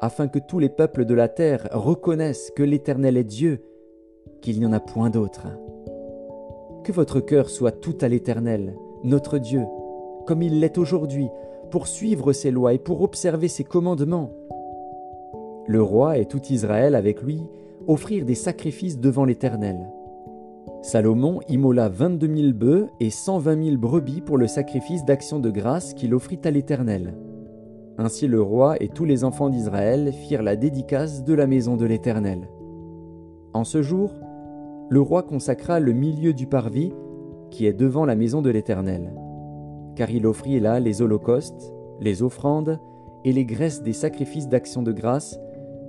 afin 0.00 0.28
que 0.28 0.38
tous 0.38 0.58
les 0.58 0.68
peuples 0.68 1.04
de 1.04 1.14
la 1.14 1.28
terre 1.28 1.68
reconnaissent 1.72 2.50
que 2.54 2.62
l'Éternel 2.62 3.16
est 3.16 3.24
Dieu, 3.24 3.62
qu'il 4.40 4.58
n'y 4.58 4.66
en 4.66 4.72
a 4.72 4.80
point 4.80 5.10
d'autre. 5.10 5.46
Que 6.84 6.92
votre 6.92 7.20
cœur 7.20 7.48
soit 7.48 7.72
tout 7.72 7.96
à 8.00 8.08
l'Éternel, 8.08 8.74
notre 9.02 9.38
Dieu, 9.38 9.62
comme 10.26 10.42
il 10.42 10.60
l'est 10.60 10.76
aujourd'hui, 10.78 11.28
pour 11.70 11.86
suivre 11.86 12.32
ses 12.32 12.50
lois 12.50 12.74
et 12.74 12.78
pour 12.78 13.02
observer 13.02 13.48
ses 13.48 13.64
commandements. 13.64 14.30
Le 15.66 15.82
roi 15.82 16.18
et 16.18 16.26
tout 16.26 16.42
Israël 16.50 16.94
avec 16.94 17.22
lui 17.22 17.42
offrirent 17.86 18.26
des 18.26 18.34
sacrifices 18.34 18.98
devant 18.98 19.24
l'Éternel. 19.24 19.78
Salomon 20.82 21.40
immola 21.48 21.88
vingt-deux 21.88 22.26
mille 22.26 22.52
bœufs 22.52 22.88
et 23.00 23.08
cent 23.08 23.38
vingt 23.38 23.56
mille 23.56 23.78
brebis 23.78 24.20
pour 24.20 24.36
le 24.36 24.46
sacrifice 24.46 25.06
d'action 25.06 25.38
de 25.40 25.50
grâce 25.50 25.94
qu'il 25.94 26.14
offrit 26.14 26.40
à 26.44 26.50
l'Éternel. 26.50 27.14
Ainsi 27.96 28.26
le 28.26 28.42
roi 28.42 28.76
et 28.82 28.88
tous 28.88 29.04
les 29.04 29.24
enfants 29.24 29.50
d'Israël 29.50 30.12
firent 30.12 30.42
la 30.42 30.56
dédicace 30.56 31.24
de 31.24 31.34
la 31.34 31.46
maison 31.46 31.76
de 31.76 31.86
l'Éternel. 31.86 32.48
En 33.52 33.64
ce 33.64 33.82
jour, 33.82 34.10
le 34.90 35.00
roi 35.00 35.22
consacra 35.22 35.78
le 35.78 35.92
milieu 35.92 36.32
du 36.32 36.46
parvis 36.46 36.92
qui 37.50 37.66
est 37.66 37.72
devant 37.72 38.04
la 38.04 38.16
maison 38.16 38.42
de 38.42 38.50
l'Éternel, 38.50 39.14
car 39.94 40.10
il 40.10 40.26
offrit 40.26 40.58
là 40.58 40.80
les 40.80 41.02
holocaustes, 41.02 41.72
les 42.00 42.22
offrandes 42.22 42.80
et 43.24 43.32
les 43.32 43.44
graisses 43.44 43.82
des 43.82 43.92
sacrifices 43.92 44.48
d'action 44.48 44.82
de 44.82 44.92
grâce 44.92 45.38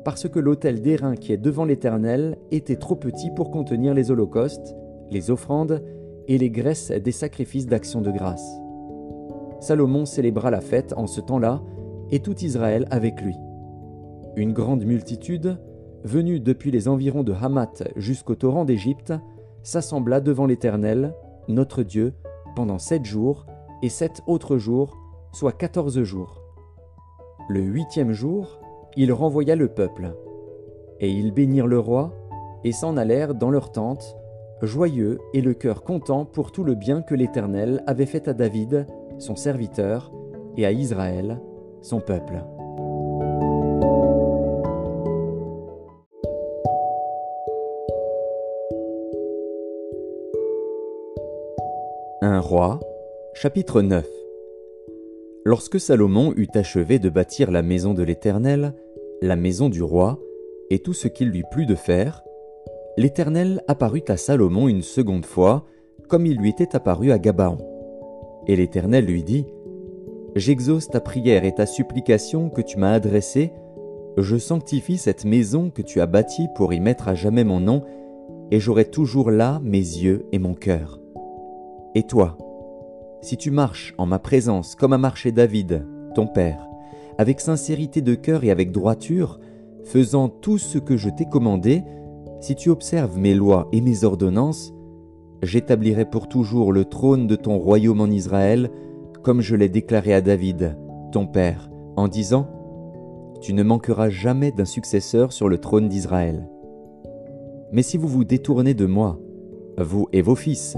parce 0.06 0.30
que 0.30 0.40
l'autel 0.40 0.84
d'airain 0.84 1.16
qui 1.16 1.34
est 1.34 1.38
devant 1.38 1.66
l'Éternel 1.66 2.38
était 2.52 2.76
trop 2.76 2.96
petit 2.96 3.32
pour 3.32 3.50
contenir 3.50 3.96
les 3.96 4.12
holocaustes, 4.12 4.76
les 5.10 5.32
offrandes 5.32 5.84
et 6.28 6.38
les 6.38 6.52
graisses 6.52 6.92
des 6.92 7.12
sacrifices 7.12 7.66
d'action 7.66 8.02
de 8.02 8.12
grâce. 8.12 8.48
Salomon 9.60 10.06
célébra 10.06 10.52
la 10.52 10.62
fête 10.62 10.94
en 10.96 11.08
ce 11.08 11.22
temps-là, 11.22 11.62
et 12.12 12.20
tout 12.20 12.38
Israël 12.44 12.88
avec 12.92 13.22
lui. 13.22 13.36
Une 14.36 14.54
grande 14.54 14.86
multitude, 14.86 15.58
venue 16.04 16.40
depuis 16.40 16.72
les 16.72 16.88
environs 16.88 17.24
de 17.24 17.34
Hamath 17.34 17.84
jusqu'au 17.96 18.36
torrent 18.36 18.66
d'Égypte, 18.66 19.14
s'assembla 19.64 20.22
devant 20.22 20.46
l'Éternel, 20.46 21.16
notre 21.48 21.84
Dieu, 21.84 22.14
pendant 22.56 22.78
sept 22.78 23.06
jours, 23.06 23.46
et 23.82 23.90
sept 23.90 24.22
autres 24.28 24.58
jours, 24.58 24.98
soit 25.32 25.52
quatorze 25.52 26.02
jours. 26.04 26.42
Le 27.50 27.62
huitième 27.62 28.12
jour, 28.12 28.60
il 28.96 29.12
renvoya 29.12 29.56
le 29.56 29.68
peuple. 29.68 30.16
Et 31.00 31.12
ils 31.12 31.32
bénirent 31.32 31.68
le 31.68 31.80
roi, 31.80 32.14
et 32.64 32.72
s'en 32.72 32.98
allèrent 32.98 33.36
dans 33.36 33.52
leur 33.52 33.72
tente, 33.72 34.16
joyeux 34.62 35.20
et 35.34 35.42
le 35.42 35.54
cœur 35.54 35.84
content 35.84 36.26
pour 36.26 36.52
tout 36.52 36.64
le 36.64 36.76
bien 36.76 37.02
que 37.02 37.16
l'Éternel 37.16 37.84
avait 37.88 38.06
fait 38.06 38.28
à 38.28 38.34
David, 38.34 38.88
son 39.18 39.36
serviteur, 39.36 40.12
et 40.58 40.66
à 40.66 40.72
Israël, 40.72 41.42
son 41.86 42.00
peuple. 42.00 42.44
Un 52.22 52.40
roi, 52.40 52.80
chapitre 53.36 53.84
9 53.84 54.04
Lorsque 55.46 55.80
Salomon 55.80 56.34
eut 56.36 56.48
achevé 56.56 56.98
de 56.98 57.10
bâtir 57.10 57.52
la 57.52 57.62
maison 57.62 57.94
de 57.94 58.02
l'Éternel, 58.02 58.74
la 59.22 59.36
maison 59.36 59.70
du 59.70 59.84
roi, 59.84 60.20
et 60.72 60.80
tout 60.80 60.94
ce 60.94 61.08
qu'il 61.08 61.30
lui 61.30 61.44
plut 61.52 61.68
de 61.68 61.76
faire, 61.76 62.24
l'Éternel 62.98 63.62
apparut 63.68 64.04
à 64.08 64.18
Salomon 64.18 64.68
une 64.68 64.82
seconde 64.82 65.26
fois, 65.26 65.66
comme 66.08 66.26
il 66.26 66.38
lui 66.38 66.50
était 66.50 66.76
apparu 66.76 67.12
à 67.12 67.20
Gabaon. 67.20 67.60
Et 68.48 68.56
l'Éternel 68.56 69.06
lui 69.06 69.24
dit, 69.24 69.46
J'exauce 70.36 70.90
ta 70.90 71.00
prière 71.00 71.46
et 71.46 71.56
ta 71.56 71.66
supplication 71.66 72.50
que 72.50 72.62
tu 72.62 72.78
m'as 72.78 72.92
adressée, 72.92 73.54
je 74.18 74.36
sanctifie 74.36 74.98
cette 74.98 75.24
maison 75.24 75.70
que 75.70 75.82
tu 75.82 76.02
as 76.02 76.08
bâtie 76.08 76.48
pour 76.56 76.74
y 76.74 76.82
mettre 76.82 77.08
à 77.08 77.16
jamais 77.16 77.46
mon 77.46 77.62
nom, 77.62 77.84
et 78.52 78.60
j'aurai 78.60 78.84
toujours 78.84 79.32
là 79.32 79.62
mes 79.64 79.78
yeux 79.78 80.26
et 80.34 80.40
mon 80.40 80.54
cœur. 80.54 81.00
Et 81.96 82.04
toi, 82.04 82.38
si 83.22 83.38
tu 83.38 83.50
marches 83.50 83.94
en 83.98 84.06
ma 84.06 84.20
présence 84.20 84.76
comme 84.76 84.92
a 84.92 84.98
marché 84.98 85.32
David, 85.32 85.88
ton 86.16 86.28
père, 86.28 86.68
avec 87.18 87.40
sincérité 87.40 88.02
de 88.02 88.14
cœur 88.14 88.44
et 88.44 88.52
avec 88.52 88.74
droiture, 88.74 89.40
faisant 89.86 90.28
tout 90.28 90.58
ce 90.58 90.80
que 90.80 90.98
je 90.98 91.10
t'ai 91.10 91.26
commandé, 91.26 91.82
si 92.42 92.56
tu 92.56 92.70
observes 92.70 93.18
mes 93.18 93.34
lois 93.36 93.70
et 93.72 93.80
mes 93.80 94.04
ordonnances, 94.04 94.74
j'établirai 95.44 96.04
pour 96.04 96.28
toujours 96.28 96.74
le 96.74 96.84
trône 96.84 97.26
de 97.26 97.38
ton 97.38 97.58
royaume 97.58 98.02
en 98.02 98.08
Israël, 98.08 98.70
comme 99.26 99.42
je 99.42 99.56
l'ai 99.56 99.70
déclaré 99.70 100.14
à 100.14 100.22
David, 100.22 100.78
ton 101.12 101.26
père, 101.26 101.72
en 101.96 102.08
disant, 102.08 102.48
Tu 103.42 103.54
ne 103.54 103.64
manqueras 103.64 104.10
jamais 104.10 104.52
d'un 104.52 104.66
successeur 104.66 105.34
sur 105.34 105.50
le 105.50 105.58
trône 105.58 105.90
d'Israël. 105.90 106.48
Mais 107.72 107.82
si 107.82 107.98
vous 107.98 108.08
vous 108.08 108.24
détournez 108.24 108.76
de 108.76 108.86
moi, 108.86 109.20
vous 109.80 110.08
et 110.14 110.22
vos 110.22 110.36
fils, 110.36 110.78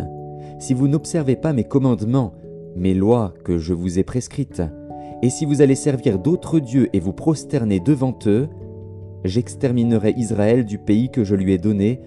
si 0.59 0.73
vous 0.73 0.87
n'observez 0.87 1.35
pas 1.35 1.51
mes 1.51 1.65
commandements, 1.65 2.35
mes 2.77 2.93
lois 2.93 3.33
que 3.43 3.57
je 3.57 3.73
vous 3.73 3.99
ai 3.99 4.03
prescrites, 4.03 4.63
et 5.21 5.29
si 5.29 5.43
vous 5.43 5.61
allez 5.61 5.75
servir 5.75 6.17
d'autres 6.17 6.61
dieux 6.61 6.87
et 6.93 7.01
vous 7.01 7.11
prosterner 7.11 7.81
devant 7.81 8.17
eux, 8.27 8.47
j'exterminerai 9.25 10.13
Israël 10.15 10.63
du 10.63 10.77
pays 10.77 11.09
que 11.09 11.25
je 11.25 11.35
lui 11.35 11.51
ai 11.51 11.57
donné, 11.57 11.99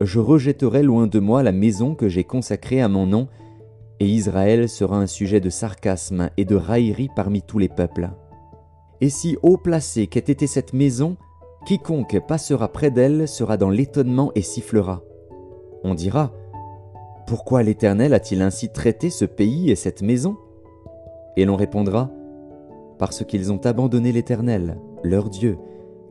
je 0.00 0.18
rejetterai 0.18 0.82
loin 0.82 1.06
de 1.06 1.20
moi 1.20 1.44
la 1.44 1.52
maison 1.52 1.94
que 1.94 2.08
j'ai 2.08 2.24
consacrée 2.24 2.80
à 2.80 2.88
mon 2.88 3.06
nom, 3.06 3.28
et 4.00 4.06
Israël 4.06 4.68
sera 4.68 4.98
un 4.98 5.06
sujet 5.06 5.40
de 5.40 5.50
sarcasme 5.50 6.30
et 6.36 6.44
de 6.44 6.56
raillerie 6.56 7.10
parmi 7.14 7.42
tous 7.42 7.58
les 7.58 7.68
peuples. 7.68 8.10
Et 9.00 9.08
si 9.08 9.36
haut 9.42 9.56
placée 9.56 10.06
qu'ait 10.06 10.20
été 10.20 10.46
cette 10.46 10.72
maison, 10.72 11.16
quiconque 11.66 12.20
passera 12.26 12.68
près 12.68 12.90
d'elle 12.90 13.28
sera 13.28 13.56
dans 13.56 13.70
l'étonnement 13.70 14.32
et 14.34 14.42
sifflera. 14.42 15.02
On 15.84 15.94
dira, 15.94 16.32
Pourquoi 17.26 17.62
l'Éternel 17.62 18.14
a-t-il 18.14 18.42
ainsi 18.42 18.70
traité 18.70 19.10
ce 19.10 19.24
pays 19.24 19.70
et 19.70 19.76
cette 19.76 20.02
maison? 20.02 20.36
Et 21.36 21.44
l'on 21.44 21.56
répondra, 21.56 22.10
parce 22.98 23.24
qu'ils 23.24 23.52
ont 23.52 23.60
abandonné 23.64 24.12
l'Éternel, 24.12 24.78
leur 25.02 25.28
Dieu, 25.28 25.58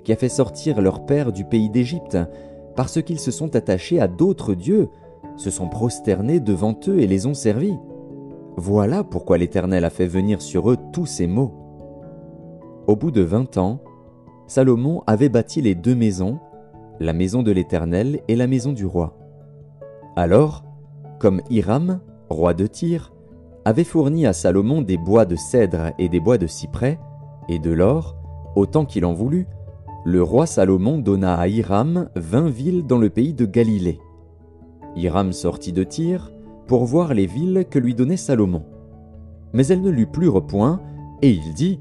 qui 0.04 0.13
a 0.13 0.15
fait 0.15 0.30
sortir 0.30 0.82
leur 0.82 1.06
père 1.06 1.32
du 1.32 1.46
pays 1.46 1.70
d'Égypte, 1.70 2.18
parce 2.75 3.01
qu'ils 3.01 3.20
se 3.20 3.32
sont 3.32 3.56
attachés 3.56 4.00
à 4.00 4.08
d'autres 4.08 4.54
dieux, 4.54 4.89
se 5.38 5.50
sont 5.50 5.70
prosternés 5.70 6.39
devant 6.39 6.77
eux 6.88 7.00
et 7.00 7.08
les 7.08 7.25
ont 7.27 7.34
servis. 7.34 7.77
Voilà 8.58 9.04
pourquoi 9.04 9.38
l'Éternel 9.38 9.84
a 9.84 9.89
fait 9.89 10.08
venir 10.08 10.42
sur 10.42 10.72
eux 10.72 10.77
tous 10.94 11.06
ces 11.06 11.27
maux. 11.27 11.54
Au 12.88 12.96
bout 12.96 13.12
de 13.12 13.22
vingt 13.22 13.58
ans, 13.58 13.82
Salomon 14.48 15.01
avait 15.08 15.30
bâti 15.30 15.62
les 15.62 15.75
deux 15.75 15.96
maisons, 15.96 16.39
la 17.00 17.13
maison 17.13 17.44
de 17.44 17.51
l'Éternel 17.51 18.22
et 18.27 18.36
la 18.36 18.48
maison 18.48 18.72
du 18.72 18.86
roi. 18.86 19.18
Alors, 20.15 20.63
comme 21.20 21.42
Hiram, 21.50 22.00
roi 22.30 22.54
de 22.54 22.68
Tyr, 22.68 23.12
avait 23.65 23.84
fourni 23.84 24.25
à 24.25 24.34
Salomon 24.34 24.82
des 24.82 24.98
bois 24.98 25.25
de 25.25 25.36
cèdre 25.36 25.92
et 25.98 26.08
des 26.08 26.20
bois 26.20 26.38
de 26.38 26.48
cyprès, 26.48 27.00
et 27.50 27.60
de 27.60 27.72
l'or, 27.72 28.15
autant 28.56 28.86
qu'il 28.86 29.06
en 29.06 29.13
voulut, 29.13 29.48
le 30.06 30.22
roi 30.22 30.46
Salomon 30.46 31.00
donna 31.00 31.36
à 31.36 31.48
Hiram 31.48 32.10
vingt 32.15 32.50
villes 32.50 32.86
dans 32.86 33.00
le 33.00 33.10
pays 33.10 33.34
de 33.34 33.46
Galilée. 33.46 34.00
Hiram 34.96 35.34
sortit 35.34 35.74
de 35.74 35.84
Tyr 35.84 36.32
pour 36.68 36.86
voir 36.86 37.14
les 37.14 37.25
villes 37.25 37.66
que 37.70 37.80
lui 37.80 37.94
donnait 37.94 38.18
Salomon. 38.18 38.64
mais 39.54 39.68
elles 39.68 39.82
ne 39.82 39.90
lui 39.90 40.06
plurent 40.06 40.46
point, 40.46 40.82
et 41.22 41.30
il 41.30 41.54
dit 41.54 41.80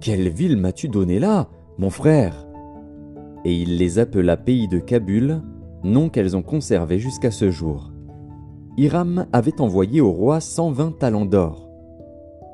Quelle 0.00 0.28
ville 0.28 0.56
m'as-tu 0.56 0.88
donnée 0.88 1.18
là, 1.18 1.48
mon 1.78 1.90
frère? 1.90 2.46
Et 3.44 3.54
il 3.54 3.78
les 3.78 3.98
appela 3.98 4.36
pays 4.36 4.68
de 4.68 4.78
Kabul, 4.78 5.40
nom 5.82 6.10
qu'elles 6.10 6.36
ont 6.36 6.42
conservé 6.42 6.98
jusqu'à 6.98 7.30
ce 7.30 7.50
jour. 7.50 7.90
Hiram 8.76 9.26
avait 9.32 9.60
envoyé 9.60 10.00
au 10.00 10.10
roi 10.12 10.40
cent 10.40 10.70
vingt 10.70 10.96
talents 10.98 11.24
d'or. 11.24 11.68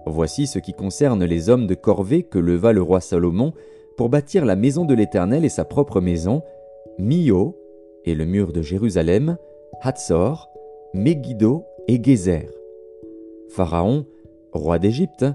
Voici 0.07 0.47
ce 0.47 0.61
qui 0.61 0.73
concerne 0.73 1.25
les 1.25 1.49
hommes 1.49 1.67
de 1.67 1.75
corvée 1.75 2.23
que 2.23 2.39
leva 2.39 2.73
le 2.73 2.83
roi 2.83 3.01
Salomon 3.01 3.53
pour 3.97 4.09
bâtir 4.09 4.45
la 4.45 4.55
maison 4.55 4.85
de 4.85 4.95
l'Éternel 4.95 5.45
et 5.45 5.49
sa 5.49 5.65
propre 5.65 6.01
maison, 6.01 6.43
Mio, 7.01 7.57
et 8.05 8.15
le 8.15 8.25
mur 8.25 8.53
de 8.53 8.63
Jérusalem, 8.63 9.37
Hatzor, 9.81 10.51
Megiddo 10.95 11.65
et 11.89 12.03
Gézer. 12.03 12.49
Pharaon, 13.49 14.07
roi 14.53 14.79
d'Égypte, 14.79 15.27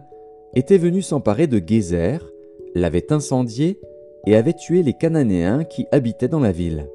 était 0.53 0.77
venu 0.77 1.01
s'emparer 1.01 1.47
de 1.47 1.61
Gézer, 1.65 2.19
l'avait 2.75 3.11
incendié 3.13 3.79
et 4.27 4.35
avait 4.35 4.53
tué 4.53 4.83
les 4.83 4.93
Cananéens 4.93 5.63
qui 5.63 5.88
habitaient 5.91 6.27
dans 6.27 6.39
la 6.39 6.51
ville. 6.51 6.88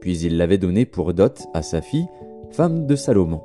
Puis 0.00 0.18
il 0.18 0.36
l'avait 0.36 0.58
donné 0.58 0.84
pour 0.84 1.14
dot 1.14 1.42
à 1.54 1.62
sa 1.62 1.80
fille, 1.80 2.08
femme 2.50 2.86
de 2.86 2.96
Salomon. 2.96 3.40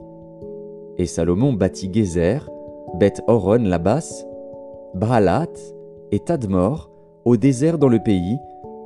Et 0.97 1.05
Salomon 1.05 1.53
bâtit 1.53 1.91
Gézer, 1.93 2.49
Beth 2.95 3.21
Horon 3.27 3.63
la 3.63 3.77
basse, 3.77 4.25
Baalat 4.93 5.53
et 6.11 6.19
Tadmor, 6.19 6.89
au 7.25 7.37
désert 7.37 7.77
dans 7.77 7.87
le 7.87 7.99
pays, 7.99 8.37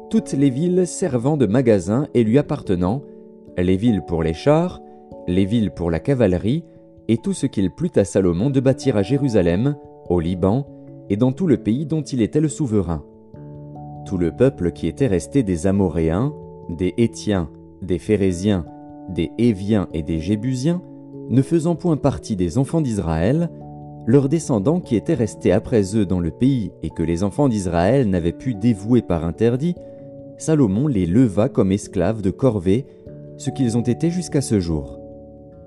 toutes 0.10 0.34
les 0.34 0.50
villes 0.50 0.86
servant 0.86 1.38
de 1.38 1.46
magasins 1.46 2.08
et 2.14 2.24
lui 2.24 2.38
appartenant, 2.38 3.02
les 3.58 3.78
villes 3.78 4.02
pour 4.02 4.24
les 4.24 4.34
chars, 4.34 4.82
les 5.28 5.46
villes 5.46 5.72
pour 5.72 5.92
la 5.92 6.00
cavalerie, 6.00 6.64
et 7.08 7.18
tout 7.18 7.34
ce 7.34 7.46
qu'il 7.46 7.72
plut 7.72 7.98
à 7.98 8.06
Salomon 8.06 8.50
de 8.50 8.60
bâtir 8.60 8.98
à 8.98 9.04
Jérusalem, 9.04 9.76
au 10.10 10.20
Liban, 10.20 10.68
et 11.10 11.18
dans 11.18 11.32
tout 11.32 11.48
le 11.48 11.58
pays 11.58 11.86
dont 11.86 12.02
il 12.02 12.22
était 12.22 12.42
le 12.42 12.48
souverain. 12.48 13.04
Tout 14.06 14.18
le 14.18 14.32
peuple 14.32 14.72
qui 14.72 14.88
était 14.88 15.08
resté 15.08 15.44
des 15.44 15.68
Amoréens, 15.68 16.34
des 16.70 16.94
Hétiens, 16.98 17.50
des 17.82 18.00
Phérésiens, 18.00 18.66
des 19.10 19.32
Éviens 19.38 19.88
et 19.94 20.02
des 20.02 20.20
Jébusiens, 20.20 20.82
ne 21.30 21.42
faisant 21.42 21.76
point 21.76 21.98
partie 21.98 22.36
des 22.36 22.58
enfants 22.58 22.82
d'Israël, 22.82 23.50
leurs 24.06 24.28
descendants 24.28 24.82
qui 24.82 24.96
étaient 24.96 25.14
restés 25.14 25.52
après 25.52 25.96
eux 25.96 26.06
dans 26.06 26.20
le 26.20 26.32
pays 26.32 26.72
et 26.82 26.90
que 26.90 27.04
les 27.04 27.24
enfants 27.24 27.48
d'Israël 27.48 28.10
n'avaient 28.10 28.34
pu 28.34 28.56
dévouer 28.56 29.02
par 29.02 29.24
interdit, 29.24 29.76
Salomon 30.38 30.88
les 30.88 31.06
leva 31.06 31.48
comme 31.48 31.72
esclaves 31.72 32.22
de 32.22 32.30
corvée, 32.30 32.86
ce 33.38 33.50
qu'ils 33.50 33.78
ont 33.78 33.82
été 33.82 34.10
jusqu'à 34.10 34.42
ce 34.42 34.60
jour. 34.60 35.00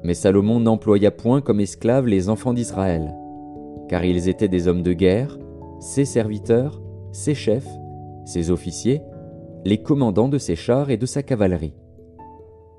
Mais 0.02 0.14
Salomon 0.14 0.60
n'employa 0.60 1.10
point 1.10 1.40
comme 1.40 1.60
esclaves 1.60 2.06
les 2.06 2.28
enfants 2.28 2.54
d'Israël, 2.54 3.14
car 3.88 4.04
ils 4.04 4.28
étaient 4.28 4.48
des 4.48 4.68
hommes 4.68 4.82
de 4.82 4.92
guerre, 4.92 5.38
ses 5.80 6.04
serviteurs, 6.04 6.80
ses 7.12 7.34
chefs, 7.34 7.68
ses 8.24 8.50
officiers, 8.50 9.02
les 9.64 9.78
commandants 9.78 10.28
de 10.28 10.38
ses 10.38 10.56
chars 10.56 10.90
et 10.90 10.96
de 10.96 11.06
sa 11.06 11.22
cavalerie. 11.22 11.74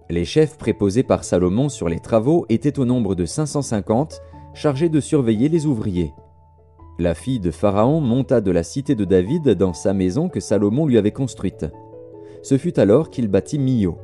Les 0.10 0.26
chefs 0.26 0.58
préposés 0.58 1.04
par 1.04 1.24
Salomon 1.24 1.68
sur 1.68 1.90
les 1.90 2.00
travaux 2.00 2.46
étaient 2.48 2.80
au 2.80 2.86
nombre 2.86 3.14
de 3.14 3.26
550, 3.26 4.22
chargés 4.54 4.90
de 4.90 5.02
surveiller 5.02 5.50
les 5.50 5.66
ouvriers. 5.66 6.14
La 6.98 7.14
fille 7.14 7.40
de 7.40 7.52
Pharaon 7.52 8.00
monta 8.00 8.42
de 8.42 8.50
la 8.50 8.64
cité 8.64 8.96
de 8.96 9.06
David 9.06 9.50
dans 9.50 9.74
sa 9.74 9.94
maison 9.94 10.30
que 10.30 10.40
Salomon 10.40 10.88
lui 10.88 10.98
avait 10.98 11.12
construite. 11.12 11.66
Ce 12.42 12.58
fut 12.58 12.80
alors 12.80 13.10
qu'il 13.10 13.28
bâtit 13.28 13.60
Mio. 13.60 13.98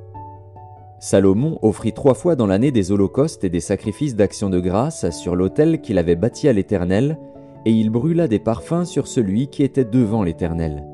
Salomon 1.04 1.60
offrit 1.62 1.92
trois 1.92 2.14
fois 2.14 2.38
dans 2.38 2.48
l'année 2.48 2.72
des 2.72 2.94
holocaustes 2.94 3.44
et 3.44 3.50
des 3.50 3.60
sacrifices 3.60 4.16
d'action 4.16 4.50
de 4.50 4.62
grâce 4.62 5.10
sur 5.10 5.36
l'autel 5.36 5.82
qu'il 5.82 5.98
avait 5.98 6.16
bâti 6.16 6.48
à 6.48 6.54
l'Éternel, 6.54 7.20
et 7.66 7.72
il 7.72 7.90
brûla 7.90 8.30
des 8.30 8.40
parfums 8.40 8.86
sur 8.86 9.08
celui 9.08 9.50
qui 9.50 9.64
était 9.64 9.84
devant 9.84 10.24
l'Éternel. 10.24 10.88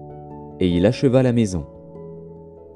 Et 0.59 0.67
il 0.67 0.87
acheva 0.87 1.21
la 1.21 1.31
maison. 1.31 1.67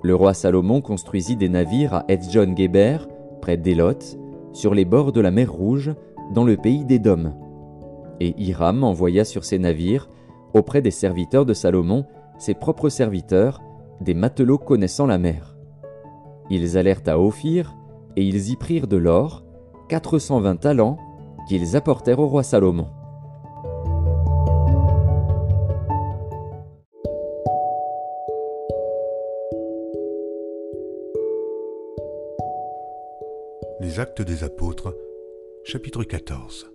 Le 0.04 0.14
roi 0.14 0.36
Salomon 0.36 0.80
construisit 0.82 1.36
des 1.36 1.50
navires 1.50 1.96
à 1.96 2.06
Etzjon-Geber, 2.08 3.00
près 3.42 3.58
d'Elot, 3.58 4.16
sur 4.52 4.76
les 4.76 4.86
bords 4.86 5.12
de 5.12 5.20
la 5.20 5.32
mer 5.32 5.52
Rouge, 5.52 5.92
dans 6.36 6.44
le 6.44 6.56
pays 6.56 6.86
d'Édom. 6.86 7.34
Et 8.20 8.36
Hiram 8.38 8.84
envoya 8.84 9.26
sur 9.26 9.44
ces 9.44 9.58
navires, 9.58 10.08
auprès 10.54 10.84
des 10.84 10.92
serviteurs 10.92 11.48
de 11.48 11.56
Salomon, 11.56 12.06
ses 12.38 12.54
propres 12.54 12.90
serviteurs, 12.90 13.60
des 14.02 14.14
matelots 14.14 14.60
connaissant 14.60 15.08
la 15.08 15.18
mer. 15.18 15.53
Ils 16.50 16.78
allèrent 16.78 17.02
à 17.08 17.20
Ophir, 17.20 17.76
et 18.16 18.24
ils 18.24 18.50
y 18.52 18.56
prirent 18.56 18.88
de 18.88 18.98
l'or, 18.98 19.44
420 19.90 20.58
talents, 20.58 20.98
qu'ils 21.48 21.76
apportèrent 21.76 22.20
au 22.20 22.28
roi 22.28 22.44
Salomon. 22.44 22.88
Les 33.80 34.00
actes 34.00 34.22
des 34.22 34.44
apôtres, 34.44 34.96
chapitre 35.64 36.04
14. 36.04 36.72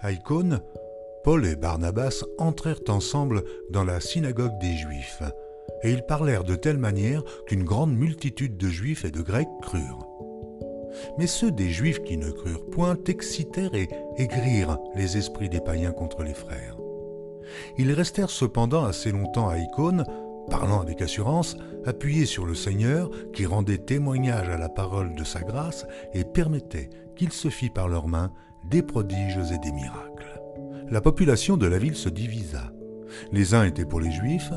À 0.00 0.12
Icône, 0.12 0.60
Paul 1.22 1.46
et 1.46 1.56
Barnabas 1.56 2.24
entrèrent 2.36 2.82
ensemble 2.88 3.42
dans 3.70 3.84
la 3.84 4.00
synagogue 4.00 4.58
des 4.58 4.74
Juifs, 4.74 5.22
et 5.82 5.92
ils 5.92 6.02
parlèrent 6.02 6.44
de 6.44 6.56
telle 6.56 6.78
manière 6.78 7.22
qu'une 7.46 7.64
grande 7.64 7.94
multitude 7.94 8.56
de 8.56 8.68
Juifs 8.68 9.04
et 9.04 9.10
de 9.10 9.22
Grecs 9.22 9.48
crurent. 9.62 10.08
Mais 11.18 11.26
ceux 11.26 11.50
des 11.50 11.68
Juifs 11.68 12.02
qui 12.02 12.16
ne 12.16 12.30
crurent 12.30 12.66
point 12.70 12.96
excitèrent 13.06 13.74
et 13.74 13.88
aigrirent 14.16 14.78
les 14.94 15.16
esprits 15.16 15.48
des 15.48 15.60
païens 15.60 15.92
contre 15.92 16.22
les 16.22 16.34
frères. 16.34 16.76
Ils 17.78 17.92
restèrent 17.92 18.30
cependant 18.30 18.84
assez 18.84 19.12
longtemps 19.12 19.48
à 19.48 19.58
Icône, 19.58 20.04
parlant 20.50 20.80
avec 20.80 21.02
assurance, 21.02 21.56
appuyés 21.84 22.26
sur 22.26 22.46
le 22.46 22.54
Seigneur 22.54 23.10
qui 23.32 23.46
rendait 23.46 23.78
témoignage 23.78 24.48
à 24.48 24.58
la 24.58 24.68
parole 24.68 25.14
de 25.14 25.24
sa 25.24 25.40
grâce 25.40 25.86
et 26.12 26.24
permettait 26.24 26.90
qu'il 27.16 27.32
se 27.32 27.48
fit 27.48 27.70
par 27.70 27.88
leurs 27.88 28.08
mains 28.08 28.32
des 28.70 28.82
prodiges 28.82 29.38
et 29.52 29.58
des 29.58 29.72
miracles. 29.72 30.40
La 30.90 31.00
population 31.00 31.56
de 31.56 31.66
la 31.66 31.78
ville 31.78 31.96
se 31.96 32.08
divisa. 32.08 32.72
Les 33.32 33.54
uns 33.54 33.64
étaient 33.64 33.84
pour 33.84 34.00
les 34.00 34.10
Juifs 34.10 34.52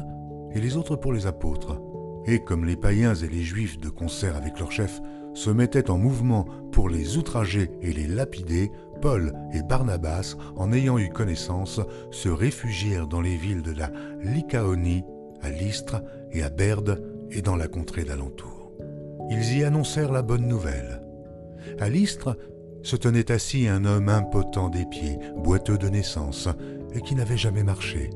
et 0.58 0.62
les 0.62 0.76
autres 0.76 0.96
pour 0.96 1.14
les 1.14 1.28
apôtres. 1.28 1.80
Et 2.26 2.40
comme 2.40 2.66
les 2.66 2.76
païens 2.76 3.14
et 3.14 3.30
les 3.30 3.44
Juifs, 3.44 3.80
de 3.80 3.90
concert 3.90 4.36
avec 4.36 4.60
leur 4.60 4.72
chef, 4.72 5.00
se 5.34 5.52
mettaient 5.52 5.92
en 5.92 5.98
mouvement 5.98 6.46
pour 6.72 6.90
les 6.90 7.18
outrager 7.18 7.70
et 7.82 7.94
les 7.94 8.08
lapider, 8.08 8.72
Paul 9.02 9.34
et 9.54 9.62
Barnabas, 9.62 10.36
en 10.56 10.74
ayant 10.74 10.98
eu 10.98 11.10
connaissance, 11.10 11.80
se 12.12 12.28
réfugièrent 12.28 13.08
dans 13.08 13.22
les 13.22 13.38
villes 13.38 13.62
de 13.62 13.72
la 13.72 13.92
Lycaonie, 14.22 15.04
à 15.42 15.52
Lystre 15.52 16.02
et 16.32 16.42
à 16.42 16.50
Berde 16.50 17.04
et 17.30 17.44
dans 17.44 17.56
la 17.56 17.68
contrée 17.68 18.04
d'alentour. 18.04 18.72
Ils 19.30 19.60
y 19.60 19.64
annoncèrent 19.64 20.12
la 20.12 20.24
bonne 20.24 20.48
nouvelle. 20.48 21.04
À 21.80 21.88
Lystre 21.88 22.36
se 22.82 22.96
tenait 22.96 23.32
assis 23.32 23.68
un 23.68 23.86
homme 23.86 24.10
impotent 24.10 24.70
des 24.70 24.86
pieds, 24.86 25.20
boiteux 25.36 25.78
de 25.78 25.90
naissance, 25.90 26.50
et 26.94 27.02
qui 27.02 27.14
n'avait 27.14 27.38
jamais 27.38 27.64
marché. 27.64 28.10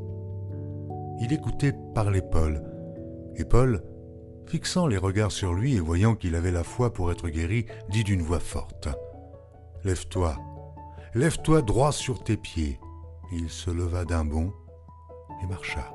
Il 1.21 1.31
écoutait 1.31 1.75
parler 1.93 2.21
Paul, 2.21 2.63
et 3.35 3.45
Paul, 3.45 3.83
fixant 4.47 4.87
les 4.87 4.97
regards 4.97 5.31
sur 5.31 5.53
lui 5.53 5.75
et 5.75 5.79
voyant 5.79 6.15
qu'il 6.15 6.33
avait 6.33 6.51
la 6.51 6.63
foi 6.63 6.91
pour 6.91 7.11
être 7.11 7.29
guéri, 7.29 7.67
dit 7.89 8.03
d'une 8.03 8.23
voix 8.23 8.39
forte 8.39 8.89
Lève-toi, 9.83 10.35
lève-toi 11.13 11.61
droit 11.61 11.91
sur 11.91 12.23
tes 12.23 12.37
pieds. 12.37 12.79
Il 13.31 13.49
se 13.49 13.69
leva 13.69 14.03
d'un 14.03 14.25
bond 14.25 14.51
et 15.43 15.47
marcha. 15.47 15.93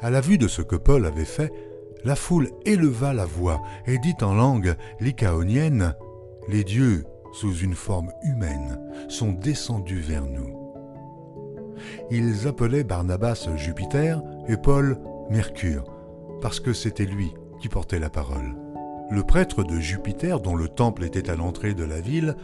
À 0.00 0.10
la 0.10 0.20
vue 0.20 0.38
de 0.38 0.46
ce 0.48 0.62
que 0.62 0.76
Paul 0.76 1.04
avait 1.04 1.24
fait, 1.24 1.52
la 2.04 2.14
foule 2.14 2.50
éleva 2.64 3.12
la 3.12 3.26
voix 3.26 3.60
et 3.86 3.98
dit 3.98 4.16
en 4.22 4.34
langue 4.34 4.76
lycaonienne 5.00 5.94
Les 6.48 6.62
dieux, 6.62 7.04
sous 7.32 7.56
une 7.56 7.74
forme 7.74 8.12
humaine, 8.22 8.78
sont 9.08 9.32
descendus 9.32 10.00
vers 10.00 10.26
nous. 10.26 10.63
Ils 12.10 12.46
appelaient 12.46 12.84
Barnabas 12.84 13.48
Jupiter 13.56 14.22
et 14.48 14.56
Paul 14.56 14.98
Mercure, 15.30 15.84
parce 16.40 16.60
que 16.60 16.72
c'était 16.72 17.06
lui 17.06 17.32
qui 17.60 17.68
portait 17.68 17.98
la 17.98 18.10
parole. 18.10 18.56
Le 19.10 19.22
prêtre 19.22 19.64
de 19.64 19.78
Jupiter, 19.78 20.40
dont 20.40 20.56
le 20.56 20.68
temple 20.68 21.04
était 21.04 21.30
à 21.30 21.36
l'entrée 21.36 21.74
de 21.74 21.84
la 21.84 22.00
ville, 22.00 22.36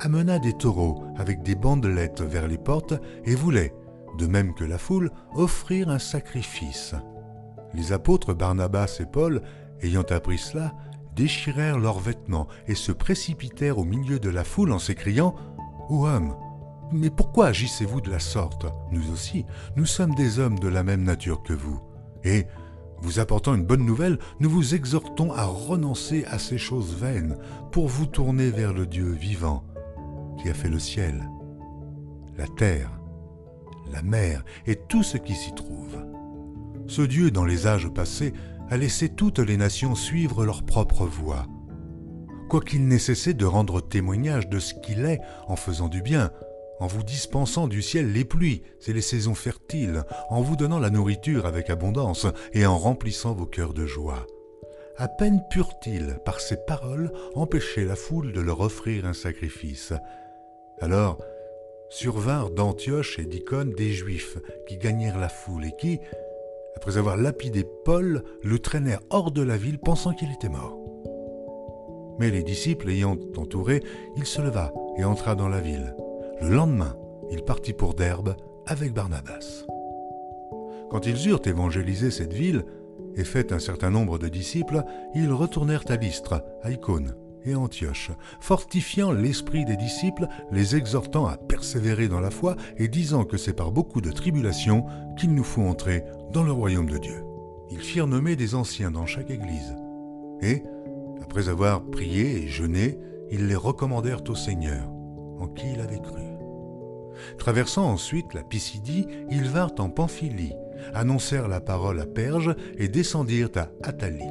amena 0.00 0.38
des 0.38 0.52
taureaux 0.52 1.02
avec 1.16 1.42
des 1.42 1.54
bandelettes 1.54 2.22
vers 2.22 2.48
les 2.48 2.58
portes 2.58 2.94
et 3.24 3.34
voulait, 3.34 3.74
de 4.18 4.26
même 4.26 4.54
que 4.54 4.64
la 4.64 4.78
foule, 4.78 5.10
offrir 5.34 5.88
un 5.88 5.98
sacrifice. 5.98 6.94
Les 7.74 7.92
apôtres 7.92 8.34
Barnabas 8.34 8.98
et 9.00 9.06
Paul, 9.06 9.42
ayant 9.82 10.04
appris 10.10 10.38
cela, 10.38 10.74
déchirèrent 11.16 11.78
leurs 11.78 11.98
vêtements 11.98 12.48
et 12.66 12.74
se 12.74 12.92
précipitèrent 12.92 13.78
au 13.78 13.84
milieu 13.84 14.18
de 14.18 14.30
la 14.30 14.44
foule 14.44 14.72
en 14.72 14.78
s'écriant 14.78 15.34
Ô 15.88 16.06
mais 16.94 17.10
pourquoi 17.10 17.48
agissez-vous 17.48 18.00
de 18.00 18.10
la 18.10 18.20
sorte 18.20 18.66
Nous 18.90 19.12
aussi, 19.12 19.44
nous 19.76 19.86
sommes 19.86 20.14
des 20.14 20.38
hommes 20.38 20.58
de 20.58 20.68
la 20.68 20.84
même 20.84 21.02
nature 21.02 21.42
que 21.42 21.52
vous. 21.52 21.80
Et, 22.22 22.46
vous 23.02 23.18
apportant 23.18 23.54
une 23.54 23.66
bonne 23.66 23.84
nouvelle, 23.84 24.18
nous 24.40 24.48
vous 24.48 24.74
exhortons 24.74 25.32
à 25.32 25.44
renoncer 25.44 26.24
à 26.26 26.38
ces 26.38 26.56
choses 26.56 26.96
vaines 26.96 27.36
pour 27.72 27.88
vous 27.88 28.06
tourner 28.06 28.50
vers 28.50 28.72
le 28.72 28.86
Dieu 28.86 29.10
vivant 29.10 29.64
qui 30.40 30.48
a 30.48 30.54
fait 30.54 30.70
le 30.70 30.78
ciel, 30.78 31.28
la 32.36 32.46
terre, 32.46 32.90
la 33.92 34.02
mer 34.02 34.44
et 34.66 34.76
tout 34.76 35.02
ce 35.02 35.16
qui 35.18 35.34
s'y 35.34 35.52
trouve. 35.54 35.98
Ce 36.86 37.02
Dieu, 37.02 37.30
dans 37.30 37.44
les 37.44 37.66
âges 37.66 37.88
passés, 37.88 38.32
a 38.70 38.76
laissé 38.76 39.08
toutes 39.08 39.38
les 39.38 39.56
nations 39.56 39.94
suivre 39.94 40.44
leur 40.44 40.62
propre 40.62 41.04
voie. 41.04 41.46
Quoiqu'il 42.48 43.00
cessé 43.00 43.34
de 43.34 43.46
rendre 43.46 43.80
témoignage 43.80 44.48
de 44.48 44.58
ce 44.58 44.74
qu'il 44.74 45.04
est 45.04 45.20
en 45.48 45.56
faisant 45.56 45.88
du 45.88 46.02
bien, 46.02 46.30
en 46.80 46.86
vous 46.86 47.02
dispensant 47.02 47.68
du 47.68 47.82
ciel 47.82 48.12
les 48.12 48.24
pluies 48.24 48.62
et 48.86 48.92
les 48.92 49.00
saisons 49.00 49.34
fertiles, 49.34 50.04
en 50.30 50.40
vous 50.42 50.56
donnant 50.56 50.78
la 50.78 50.90
nourriture 50.90 51.46
avec 51.46 51.70
abondance 51.70 52.26
et 52.52 52.66
en 52.66 52.78
remplissant 52.78 53.34
vos 53.34 53.46
cœurs 53.46 53.74
de 53.74 53.86
joie. 53.86 54.26
À 54.96 55.08
peine 55.08 55.42
purent-ils, 55.50 56.18
par 56.24 56.40
ces 56.40 56.56
paroles, 56.56 57.12
empêcher 57.34 57.84
la 57.84 57.96
foule 57.96 58.32
de 58.32 58.40
leur 58.40 58.60
offrir 58.60 59.06
un 59.06 59.12
sacrifice. 59.12 59.92
Alors 60.80 61.18
survinrent 61.90 62.50
d'Antioche 62.50 63.18
et 63.18 63.24
d'Icône 63.24 63.72
des 63.72 63.92
Juifs 63.92 64.38
qui 64.66 64.78
gagnèrent 64.78 65.18
la 65.18 65.28
foule 65.28 65.64
et 65.64 65.72
qui, 65.78 66.00
après 66.76 66.96
avoir 66.96 67.16
lapidé 67.16 67.64
Paul, 67.84 68.24
le 68.42 68.58
traînèrent 68.58 69.02
hors 69.10 69.30
de 69.30 69.42
la 69.42 69.56
ville 69.56 69.78
pensant 69.78 70.12
qu'il 70.12 70.32
était 70.32 70.48
mort. 70.48 70.78
Mais 72.18 72.30
les 72.30 72.42
disciples 72.42 72.90
ayant 72.90 73.16
entouré, 73.36 73.82
il 74.16 74.26
se 74.26 74.40
leva 74.40 74.72
et 74.96 75.04
entra 75.04 75.34
dans 75.34 75.48
la 75.48 75.60
ville. 75.60 75.94
Le 76.40 76.48
lendemain, 76.48 76.96
il 77.30 77.42
partit 77.42 77.72
pour 77.72 77.94
Derbe 77.94 78.36
avec 78.66 78.92
Barnabas. 78.92 79.64
Quand 80.90 81.06
ils 81.06 81.28
eurent 81.28 81.46
évangélisé 81.46 82.10
cette 82.10 82.32
ville 82.32 82.64
et 83.16 83.24
fait 83.24 83.52
un 83.52 83.58
certain 83.58 83.90
nombre 83.90 84.18
de 84.18 84.28
disciples, 84.28 84.82
ils 85.14 85.32
retournèrent 85.32 85.84
à 85.88 85.96
Lystre, 85.96 86.42
à 86.62 86.70
Icône 86.70 87.14
et 87.44 87.54
Antioche, 87.54 88.10
fortifiant 88.40 89.12
l'esprit 89.12 89.64
des 89.64 89.76
disciples, 89.76 90.26
les 90.50 90.76
exhortant 90.76 91.26
à 91.26 91.36
persévérer 91.36 92.08
dans 92.08 92.20
la 92.20 92.30
foi 92.30 92.56
et 92.78 92.88
disant 92.88 93.24
que 93.24 93.36
c'est 93.36 93.52
par 93.52 93.70
beaucoup 93.70 94.00
de 94.00 94.10
tribulations 94.10 94.86
qu'il 95.18 95.34
nous 95.34 95.44
faut 95.44 95.62
entrer 95.62 96.04
dans 96.32 96.42
le 96.42 96.52
royaume 96.52 96.88
de 96.88 96.98
Dieu. 96.98 97.22
Ils 97.70 97.80
firent 97.80 98.06
nommer 98.06 98.36
des 98.36 98.54
anciens 98.54 98.90
dans 98.90 99.06
chaque 99.06 99.30
église. 99.30 99.74
Et, 100.40 100.62
après 101.22 101.48
avoir 101.48 101.82
prié 101.84 102.44
et 102.44 102.48
jeûné, 102.48 102.98
ils 103.30 103.46
les 103.46 103.56
recommandèrent 103.56 104.22
au 104.28 104.34
Seigneur, 104.34 104.93
en 105.38 105.48
qui 105.48 105.72
il 105.72 105.80
avait 105.80 106.00
cru. 106.00 106.22
Traversant 107.38 107.86
ensuite 107.86 108.34
la 108.34 108.42
Pisidie, 108.42 109.06
ils 109.30 109.48
vinrent 109.48 109.74
en 109.78 109.88
Pamphylie, 109.88 110.54
annoncèrent 110.94 111.48
la 111.48 111.60
parole 111.60 112.00
à 112.00 112.06
Perge 112.06 112.54
et 112.76 112.88
descendirent 112.88 113.50
à 113.56 113.68
Athalie. 113.82 114.30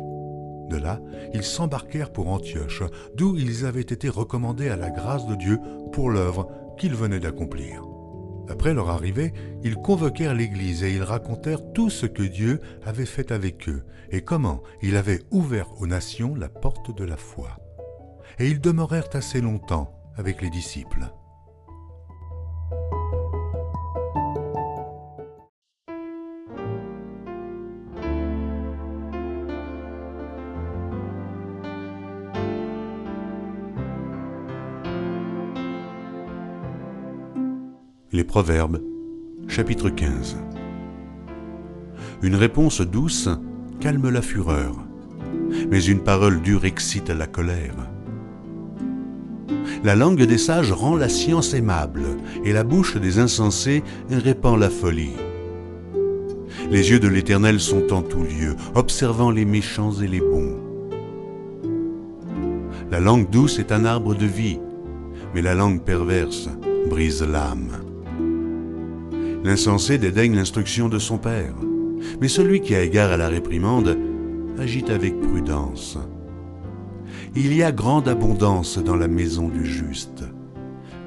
De 0.69 0.77
là, 0.77 0.99
ils 1.33 1.43
s'embarquèrent 1.43 2.11
pour 2.11 2.29
Antioche, 2.29 2.83
d'où 3.15 3.37
ils 3.37 3.65
avaient 3.65 3.81
été 3.81 4.09
recommandés 4.09 4.69
à 4.69 4.75
la 4.75 4.89
grâce 4.89 5.27
de 5.27 5.35
Dieu 5.35 5.59
pour 5.91 6.09
l'œuvre 6.09 6.49
qu'ils 6.77 6.95
venaient 6.95 7.19
d'accomplir. 7.19 7.83
Après 8.49 8.73
leur 8.73 8.89
arrivée, 8.89 9.33
ils 9.63 9.75
convoquèrent 9.75 10.33
l'Église 10.33 10.83
et 10.83 10.93
ils 10.93 11.03
racontèrent 11.03 11.71
tout 11.73 11.89
ce 11.89 12.05
que 12.05 12.23
Dieu 12.23 12.59
avait 12.85 13.05
fait 13.05 13.31
avec 13.31 13.69
eux 13.69 13.83
et 14.11 14.21
comment 14.21 14.61
il 14.81 14.97
avait 14.97 15.21
ouvert 15.31 15.69
aux 15.79 15.87
nations 15.87 16.35
la 16.35 16.49
porte 16.49 16.95
de 16.95 17.05
la 17.05 17.17
foi. 17.17 17.57
Et 18.39 18.47
ils 18.47 18.59
demeurèrent 18.59 19.09
assez 19.13 19.41
longtemps 19.41 20.02
avec 20.17 20.41
les 20.41 20.49
disciples. 20.49 21.09
Les 38.11 38.23
Proverbes, 38.23 38.79
chapitre 39.47 39.89
15. 39.89 40.37
Une 42.21 42.35
réponse 42.35 42.81
douce 42.81 43.27
calme 43.79 44.07
la 44.09 44.21
fureur, 44.21 44.75
mais 45.71 45.83
une 45.83 46.03
parole 46.03 46.41
dure 46.41 46.65
excite 46.65 47.09
la 47.09 47.25
colère. 47.25 47.75
La 49.83 49.95
langue 49.95 50.23
des 50.23 50.37
sages 50.37 50.71
rend 50.71 50.95
la 50.95 51.09
science 51.09 51.53
aimable, 51.53 52.03
et 52.45 52.53
la 52.53 52.63
bouche 52.63 52.95
des 52.95 53.19
insensés 53.19 53.83
répand 54.09 54.57
la 54.57 54.69
folie. 54.69 55.17
Les 56.71 56.91
yeux 56.91 57.01
de 57.01 57.09
l'Éternel 57.09 57.59
sont 57.59 57.91
en 57.91 58.01
tout 58.01 58.23
lieu, 58.23 58.55
observant 58.75 59.29
les 59.29 59.43
méchants 59.43 59.91
et 60.01 60.07
les 60.07 60.21
bons. 60.21 60.57
La 62.89 63.01
langue 63.01 63.29
douce 63.29 63.59
est 63.59 63.73
un 63.73 63.83
arbre 63.83 64.15
de 64.15 64.25
vie, 64.25 64.59
mais 65.35 65.41
la 65.41 65.53
langue 65.53 65.81
perverse 65.83 66.47
brise 66.89 67.21
l'âme. 67.21 67.71
L'insensé 69.43 69.97
dédaigne 69.97 70.35
l'instruction 70.35 70.87
de 70.87 70.99
son 70.99 71.17
père, 71.17 71.55
mais 72.21 72.29
celui 72.29 72.61
qui 72.61 72.73
a 72.73 72.83
égard 72.83 73.11
à 73.11 73.17
la 73.17 73.27
réprimande 73.27 73.97
agit 74.57 74.85
avec 74.89 75.19
prudence. 75.19 75.97
Il 77.35 77.51
y 77.55 77.63
a 77.63 77.71
grande 77.71 78.07
abondance 78.07 78.77
dans 78.77 78.95
la 78.95 79.07
maison 79.07 79.47
du 79.47 79.65
juste, 79.65 80.23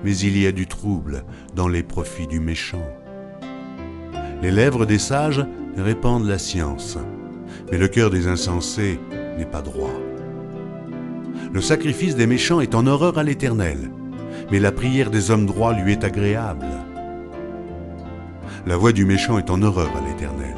mais 0.02 0.18
il 0.18 0.36
y 0.36 0.48
a 0.48 0.50
du 0.50 0.66
trouble 0.66 1.22
dans 1.54 1.68
les 1.68 1.84
profits 1.84 2.26
du 2.26 2.40
méchant. 2.40 2.82
Les 4.42 4.50
lèvres 4.50 4.86
des 4.86 4.98
sages 4.98 5.46
répandent 5.76 6.26
la 6.26 6.38
science, 6.38 6.98
mais 7.70 7.78
le 7.78 7.86
cœur 7.86 8.10
des 8.10 8.26
insensés 8.26 8.98
n'est 9.38 9.46
pas 9.46 9.62
droit. 9.62 9.94
Le 11.52 11.60
sacrifice 11.60 12.16
des 12.16 12.26
méchants 12.26 12.60
est 12.60 12.74
en 12.74 12.88
horreur 12.88 13.18
à 13.18 13.22
l'Éternel, 13.22 13.92
mais 14.50 14.58
la 14.58 14.72
prière 14.72 15.12
des 15.12 15.30
hommes 15.30 15.46
droits 15.46 15.74
lui 15.74 15.92
est 15.92 16.02
agréable. 16.02 16.66
La 18.66 18.76
voix 18.76 18.90
du 18.90 19.04
méchant 19.04 19.38
est 19.38 19.50
en 19.50 19.62
horreur 19.62 19.92
à 19.96 20.08
l'Éternel, 20.08 20.56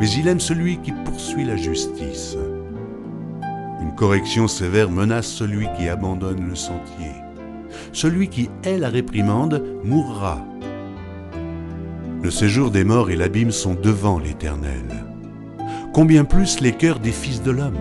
mais 0.00 0.08
il 0.08 0.28
aime 0.28 0.40
celui 0.40 0.78
qui 0.78 0.92
poursuit 1.04 1.44
la 1.44 1.56
justice. 1.56 2.38
Correction 3.98 4.46
sévère 4.46 4.92
menace 4.92 5.26
celui 5.26 5.66
qui 5.76 5.88
abandonne 5.88 6.48
le 6.48 6.54
sentier. 6.54 7.10
Celui 7.92 8.28
qui 8.28 8.48
hait 8.62 8.78
la 8.78 8.90
réprimande 8.90 9.60
mourra. 9.82 10.46
Le 12.22 12.30
séjour 12.30 12.70
des 12.70 12.84
morts 12.84 13.10
et 13.10 13.16
l'abîme 13.16 13.50
sont 13.50 13.74
devant 13.74 14.20
l'Éternel. 14.20 15.04
Combien 15.92 16.24
plus 16.24 16.60
les 16.60 16.70
cœurs 16.70 17.00
des 17.00 17.10
fils 17.10 17.42
de 17.42 17.50
l'homme 17.50 17.74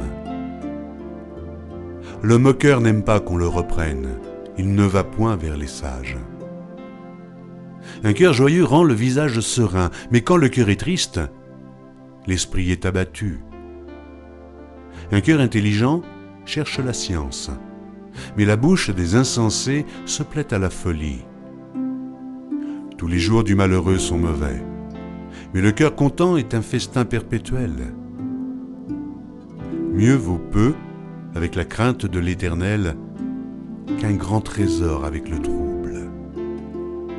Le 2.24 2.40
moqueur 2.40 2.82
n'aime 2.82 3.04
pas 3.04 3.20
qu'on 3.20 3.38
le 3.38 3.48
reprenne, 3.48 4.18
il 4.58 4.74
ne 4.74 4.86
va 4.86 5.04
point 5.04 5.36
vers 5.36 5.56
les 5.56 5.68
sages. 5.68 6.18
Un 8.04 8.14
cœur 8.14 8.34
joyeux 8.34 8.66
rend 8.66 8.84
le 8.84 8.96
visage 8.96 9.40
serein, 9.40 9.92
mais 10.10 10.22
quand 10.22 10.38
le 10.38 10.50
cœur 10.50 10.70
est 10.70 10.80
triste, 10.80 11.20
l'esprit 12.26 12.72
est 12.72 12.88
abattu. 12.88 13.40
Un 15.12 15.22
cœur 15.22 15.40
intelligent 15.40 16.02
cherche 16.46 16.80
la 16.80 16.92
science, 16.92 17.50
mais 18.36 18.44
la 18.44 18.58
bouche 18.58 18.90
des 18.90 19.16
insensés 19.16 19.86
se 20.06 20.22
plaît 20.22 20.54
à 20.54 20.60
la 20.60 20.70
folie. 20.70 21.24
Tous 22.98 23.08
les 23.08 23.20
jours 23.20 23.46
du 23.46 23.56
malheureux 23.56 24.00
sont 24.00 24.18
mauvais, 24.18 24.62
mais 25.54 25.62
le 25.62 25.72
cœur 25.72 25.96
content 25.96 26.36
est 26.36 26.54
un 26.54 26.62
festin 26.62 27.06
perpétuel. 27.06 27.94
Mieux 29.94 30.16
vaut 30.16 30.42
peu, 30.52 30.74
avec 31.36 31.56
la 31.56 31.64
crainte 31.64 32.06
de 32.06 32.20
l'Éternel, 32.20 32.98
qu'un 34.00 34.14
grand 34.14 34.42
trésor 34.42 35.06
avec 35.06 35.30
le 35.30 35.40
trouble. 35.40 36.10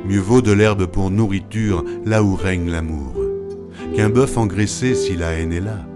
Mieux 0.05 0.19
vaut 0.19 0.41
de 0.41 0.51
l'herbe 0.51 0.85
pour 0.85 1.09
nourriture 1.09 1.83
là 2.05 2.21
où 2.23 2.35
règne 2.35 2.69
l'amour, 2.69 3.15
qu'un 3.95 4.09
bœuf 4.09 4.37
engraissé 4.37 4.93
si 4.93 5.15
la 5.15 5.31
haine 5.31 5.53
est 5.53 5.59
là. 5.59 5.88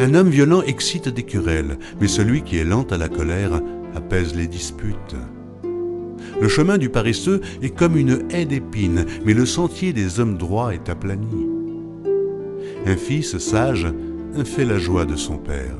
Un 0.00 0.14
homme 0.14 0.28
violent 0.28 0.62
excite 0.62 1.08
des 1.08 1.22
querelles, 1.22 1.78
mais 2.00 2.08
celui 2.08 2.42
qui 2.42 2.58
est 2.58 2.64
lent 2.64 2.86
à 2.90 2.96
la 2.96 3.08
colère 3.08 3.60
apaise 3.94 4.34
les 4.34 4.46
disputes. 4.46 5.16
Le 6.40 6.48
chemin 6.48 6.78
du 6.78 6.88
paresseux 6.88 7.40
est 7.62 7.74
comme 7.74 7.96
une 7.96 8.24
haie 8.30 8.44
d'épines, 8.44 9.06
mais 9.24 9.34
le 9.34 9.46
sentier 9.46 9.92
des 9.92 10.20
hommes 10.20 10.38
droits 10.38 10.74
est 10.74 10.88
aplani. 10.88 11.46
Un 12.86 12.96
fils 12.96 13.38
sage 13.38 13.86
fait 14.44 14.64
la 14.64 14.78
joie 14.78 15.04
de 15.04 15.16
son 15.16 15.36
père, 15.36 15.76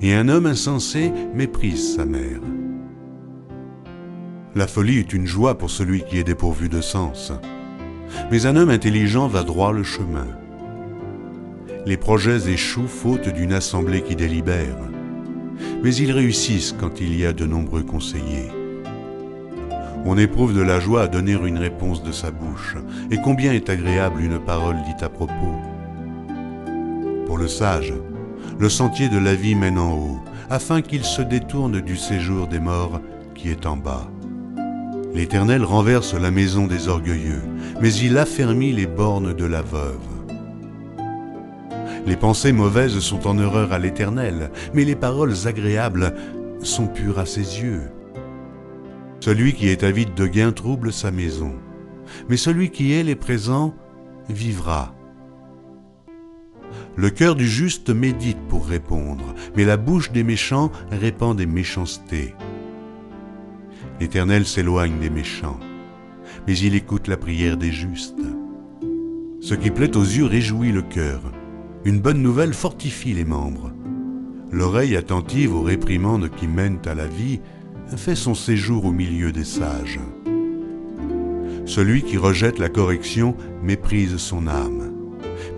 et 0.00 0.14
un 0.14 0.28
homme 0.28 0.46
insensé 0.46 1.12
méprise 1.34 1.94
sa 1.94 2.04
mère. 2.04 2.40
La 4.54 4.66
folie 4.66 4.98
est 4.98 5.12
une 5.12 5.26
joie 5.26 5.56
pour 5.56 5.70
celui 5.70 6.02
qui 6.02 6.18
est 6.18 6.24
dépourvu 6.24 6.68
de 6.68 6.80
sens. 6.80 7.32
Mais 8.30 8.44
un 8.44 8.56
homme 8.56 8.68
intelligent 8.68 9.26
va 9.26 9.44
droit 9.44 9.72
le 9.72 9.82
chemin. 9.82 10.26
Les 11.84 11.96
projets 11.96 12.48
échouent 12.48 12.86
faute 12.86 13.28
d'une 13.28 13.52
assemblée 13.52 14.02
qui 14.02 14.14
délibère. 14.14 14.76
Mais 15.82 15.92
ils 15.92 16.12
réussissent 16.12 16.74
quand 16.78 17.00
il 17.00 17.18
y 17.18 17.26
a 17.26 17.32
de 17.32 17.44
nombreux 17.44 17.82
conseillers. 17.82 18.52
On 20.04 20.16
éprouve 20.16 20.54
de 20.54 20.62
la 20.62 20.78
joie 20.78 21.02
à 21.02 21.08
donner 21.08 21.32
une 21.32 21.58
réponse 21.58 22.04
de 22.04 22.12
sa 22.12 22.30
bouche, 22.30 22.76
et 23.10 23.18
combien 23.18 23.52
est 23.52 23.68
agréable 23.68 24.20
une 24.20 24.38
parole 24.38 24.76
dite 24.86 25.02
à 25.02 25.08
propos. 25.08 25.56
Pour 27.26 27.36
le 27.36 27.48
sage, 27.48 27.94
le 28.60 28.68
sentier 28.68 29.08
de 29.08 29.18
la 29.18 29.34
vie 29.34 29.56
mène 29.56 29.78
en 29.78 29.92
haut, 29.92 30.20
afin 30.50 30.82
qu'il 30.82 31.02
se 31.02 31.22
détourne 31.22 31.80
du 31.80 31.96
séjour 31.96 32.46
des 32.46 32.60
morts 32.60 33.00
qui 33.34 33.48
est 33.48 33.66
en 33.66 33.76
bas 33.76 34.08
L'Éternel 35.14 35.64
renverse 35.64 36.14
la 36.14 36.30
maison 36.30 36.66
des 36.66 36.88
orgueilleux, 36.88 37.42
mais 37.80 37.92
il 37.92 38.18
affermit 38.18 38.72
les 38.72 38.86
bornes 38.86 39.34
de 39.34 39.44
la 39.44 39.62
veuve. 39.62 40.11
Les 42.04 42.16
pensées 42.16 42.52
mauvaises 42.52 42.98
sont 42.98 43.28
en 43.28 43.38
horreur 43.38 43.72
à 43.72 43.78
l'Éternel, 43.78 44.50
mais 44.74 44.84
les 44.84 44.96
paroles 44.96 45.46
agréables 45.46 46.14
sont 46.60 46.88
pures 46.88 47.20
à 47.20 47.26
ses 47.26 47.60
yeux. 47.62 47.82
Celui 49.20 49.52
qui 49.52 49.68
est 49.68 49.84
avide 49.84 50.14
de 50.14 50.26
gain 50.26 50.50
trouble 50.50 50.92
sa 50.92 51.12
maison, 51.12 51.52
mais 52.28 52.36
celui 52.36 52.70
qui 52.70 52.92
est 52.92 53.04
les 53.04 53.14
présents 53.14 53.74
vivra. 54.28 54.94
Le 56.96 57.08
cœur 57.10 57.36
du 57.36 57.46
juste 57.46 57.90
médite 57.90 58.40
pour 58.48 58.66
répondre, 58.66 59.34
mais 59.56 59.64
la 59.64 59.76
bouche 59.76 60.10
des 60.10 60.24
méchants 60.24 60.72
répand 60.90 61.36
des 61.36 61.46
méchancetés. 61.46 62.34
L'Éternel 64.00 64.44
s'éloigne 64.44 64.98
des 64.98 65.10
méchants, 65.10 65.60
mais 66.48 66.58
il 66.58 66.74
écoute 66.74 67.06
la 67.06 67.16
prière 67.16 67.56
des 67.56 67.70
justes. 67.70 68.16
Ce 69.40 69.54
qui 69.54 69.70
plaît 69.70 69.96
aux 69.96 70.02
yeux 70.02 70.26
réjouit 70.26 70.72
le 70.72 70.82
cœur. 70.82 71.20
Une 71.84 72.00
bonne 72.00 72.22
nouvelle 72.22 72.54
fortifie 72.54 73.12
les 73.12 73.24
membres. 73.24 73.72
L'oreille 74.52 74.96
attentive 74.96 75.54
aux 75.54 75.62
réprimandes 75.62 76.30
qui 76.30 76.46
mènent 76.46 76.80
à 76.86 76.94
la 76.94 77.06
vie 77.08 77.40
fait 77.96 78.14
son 78.14 78.34
séjour 78.34 78.84
au 78.84 78.92
milieu 78.92 79.32
des 79.32 79.44
sages. 79.44 79.98
Celui 81.66 82.02
qui 82.02 82.18
rejette 82.18 82.60
la 82.60 82.68
correction 82.68 83.36
méprise 83.62 84.16
son 84.18 84.46
âme, 84.46 84.92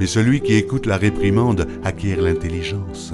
mais 0.01 0.07
celui 0.07 0.41
qui 0.41 0.55
écoute 0.55 0.87
la 0.87 0.97
réprimande 0.97 1.67
acquiert 1.83 2.23
l'intelligence. 2.23 3.13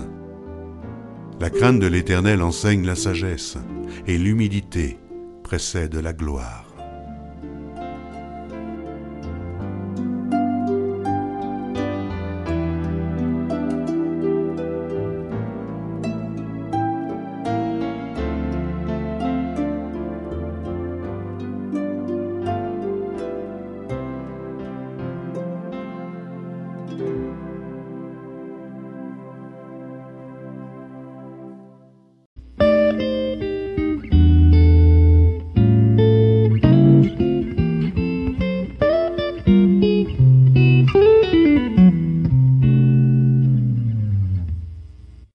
La 1.40 1.50
crainte 1.50 1.80
de 1.80 1.86
l'Éternel 1.88 2.42
enseigne 2.42 2.86
la 2.86 2.94
sagesse, 2.94 3.56
et 4.06 4.18
l'humilité 4.18 4.98
précède 5.42 5.96
la 5.96 6.12
gloire. 6.12 6.69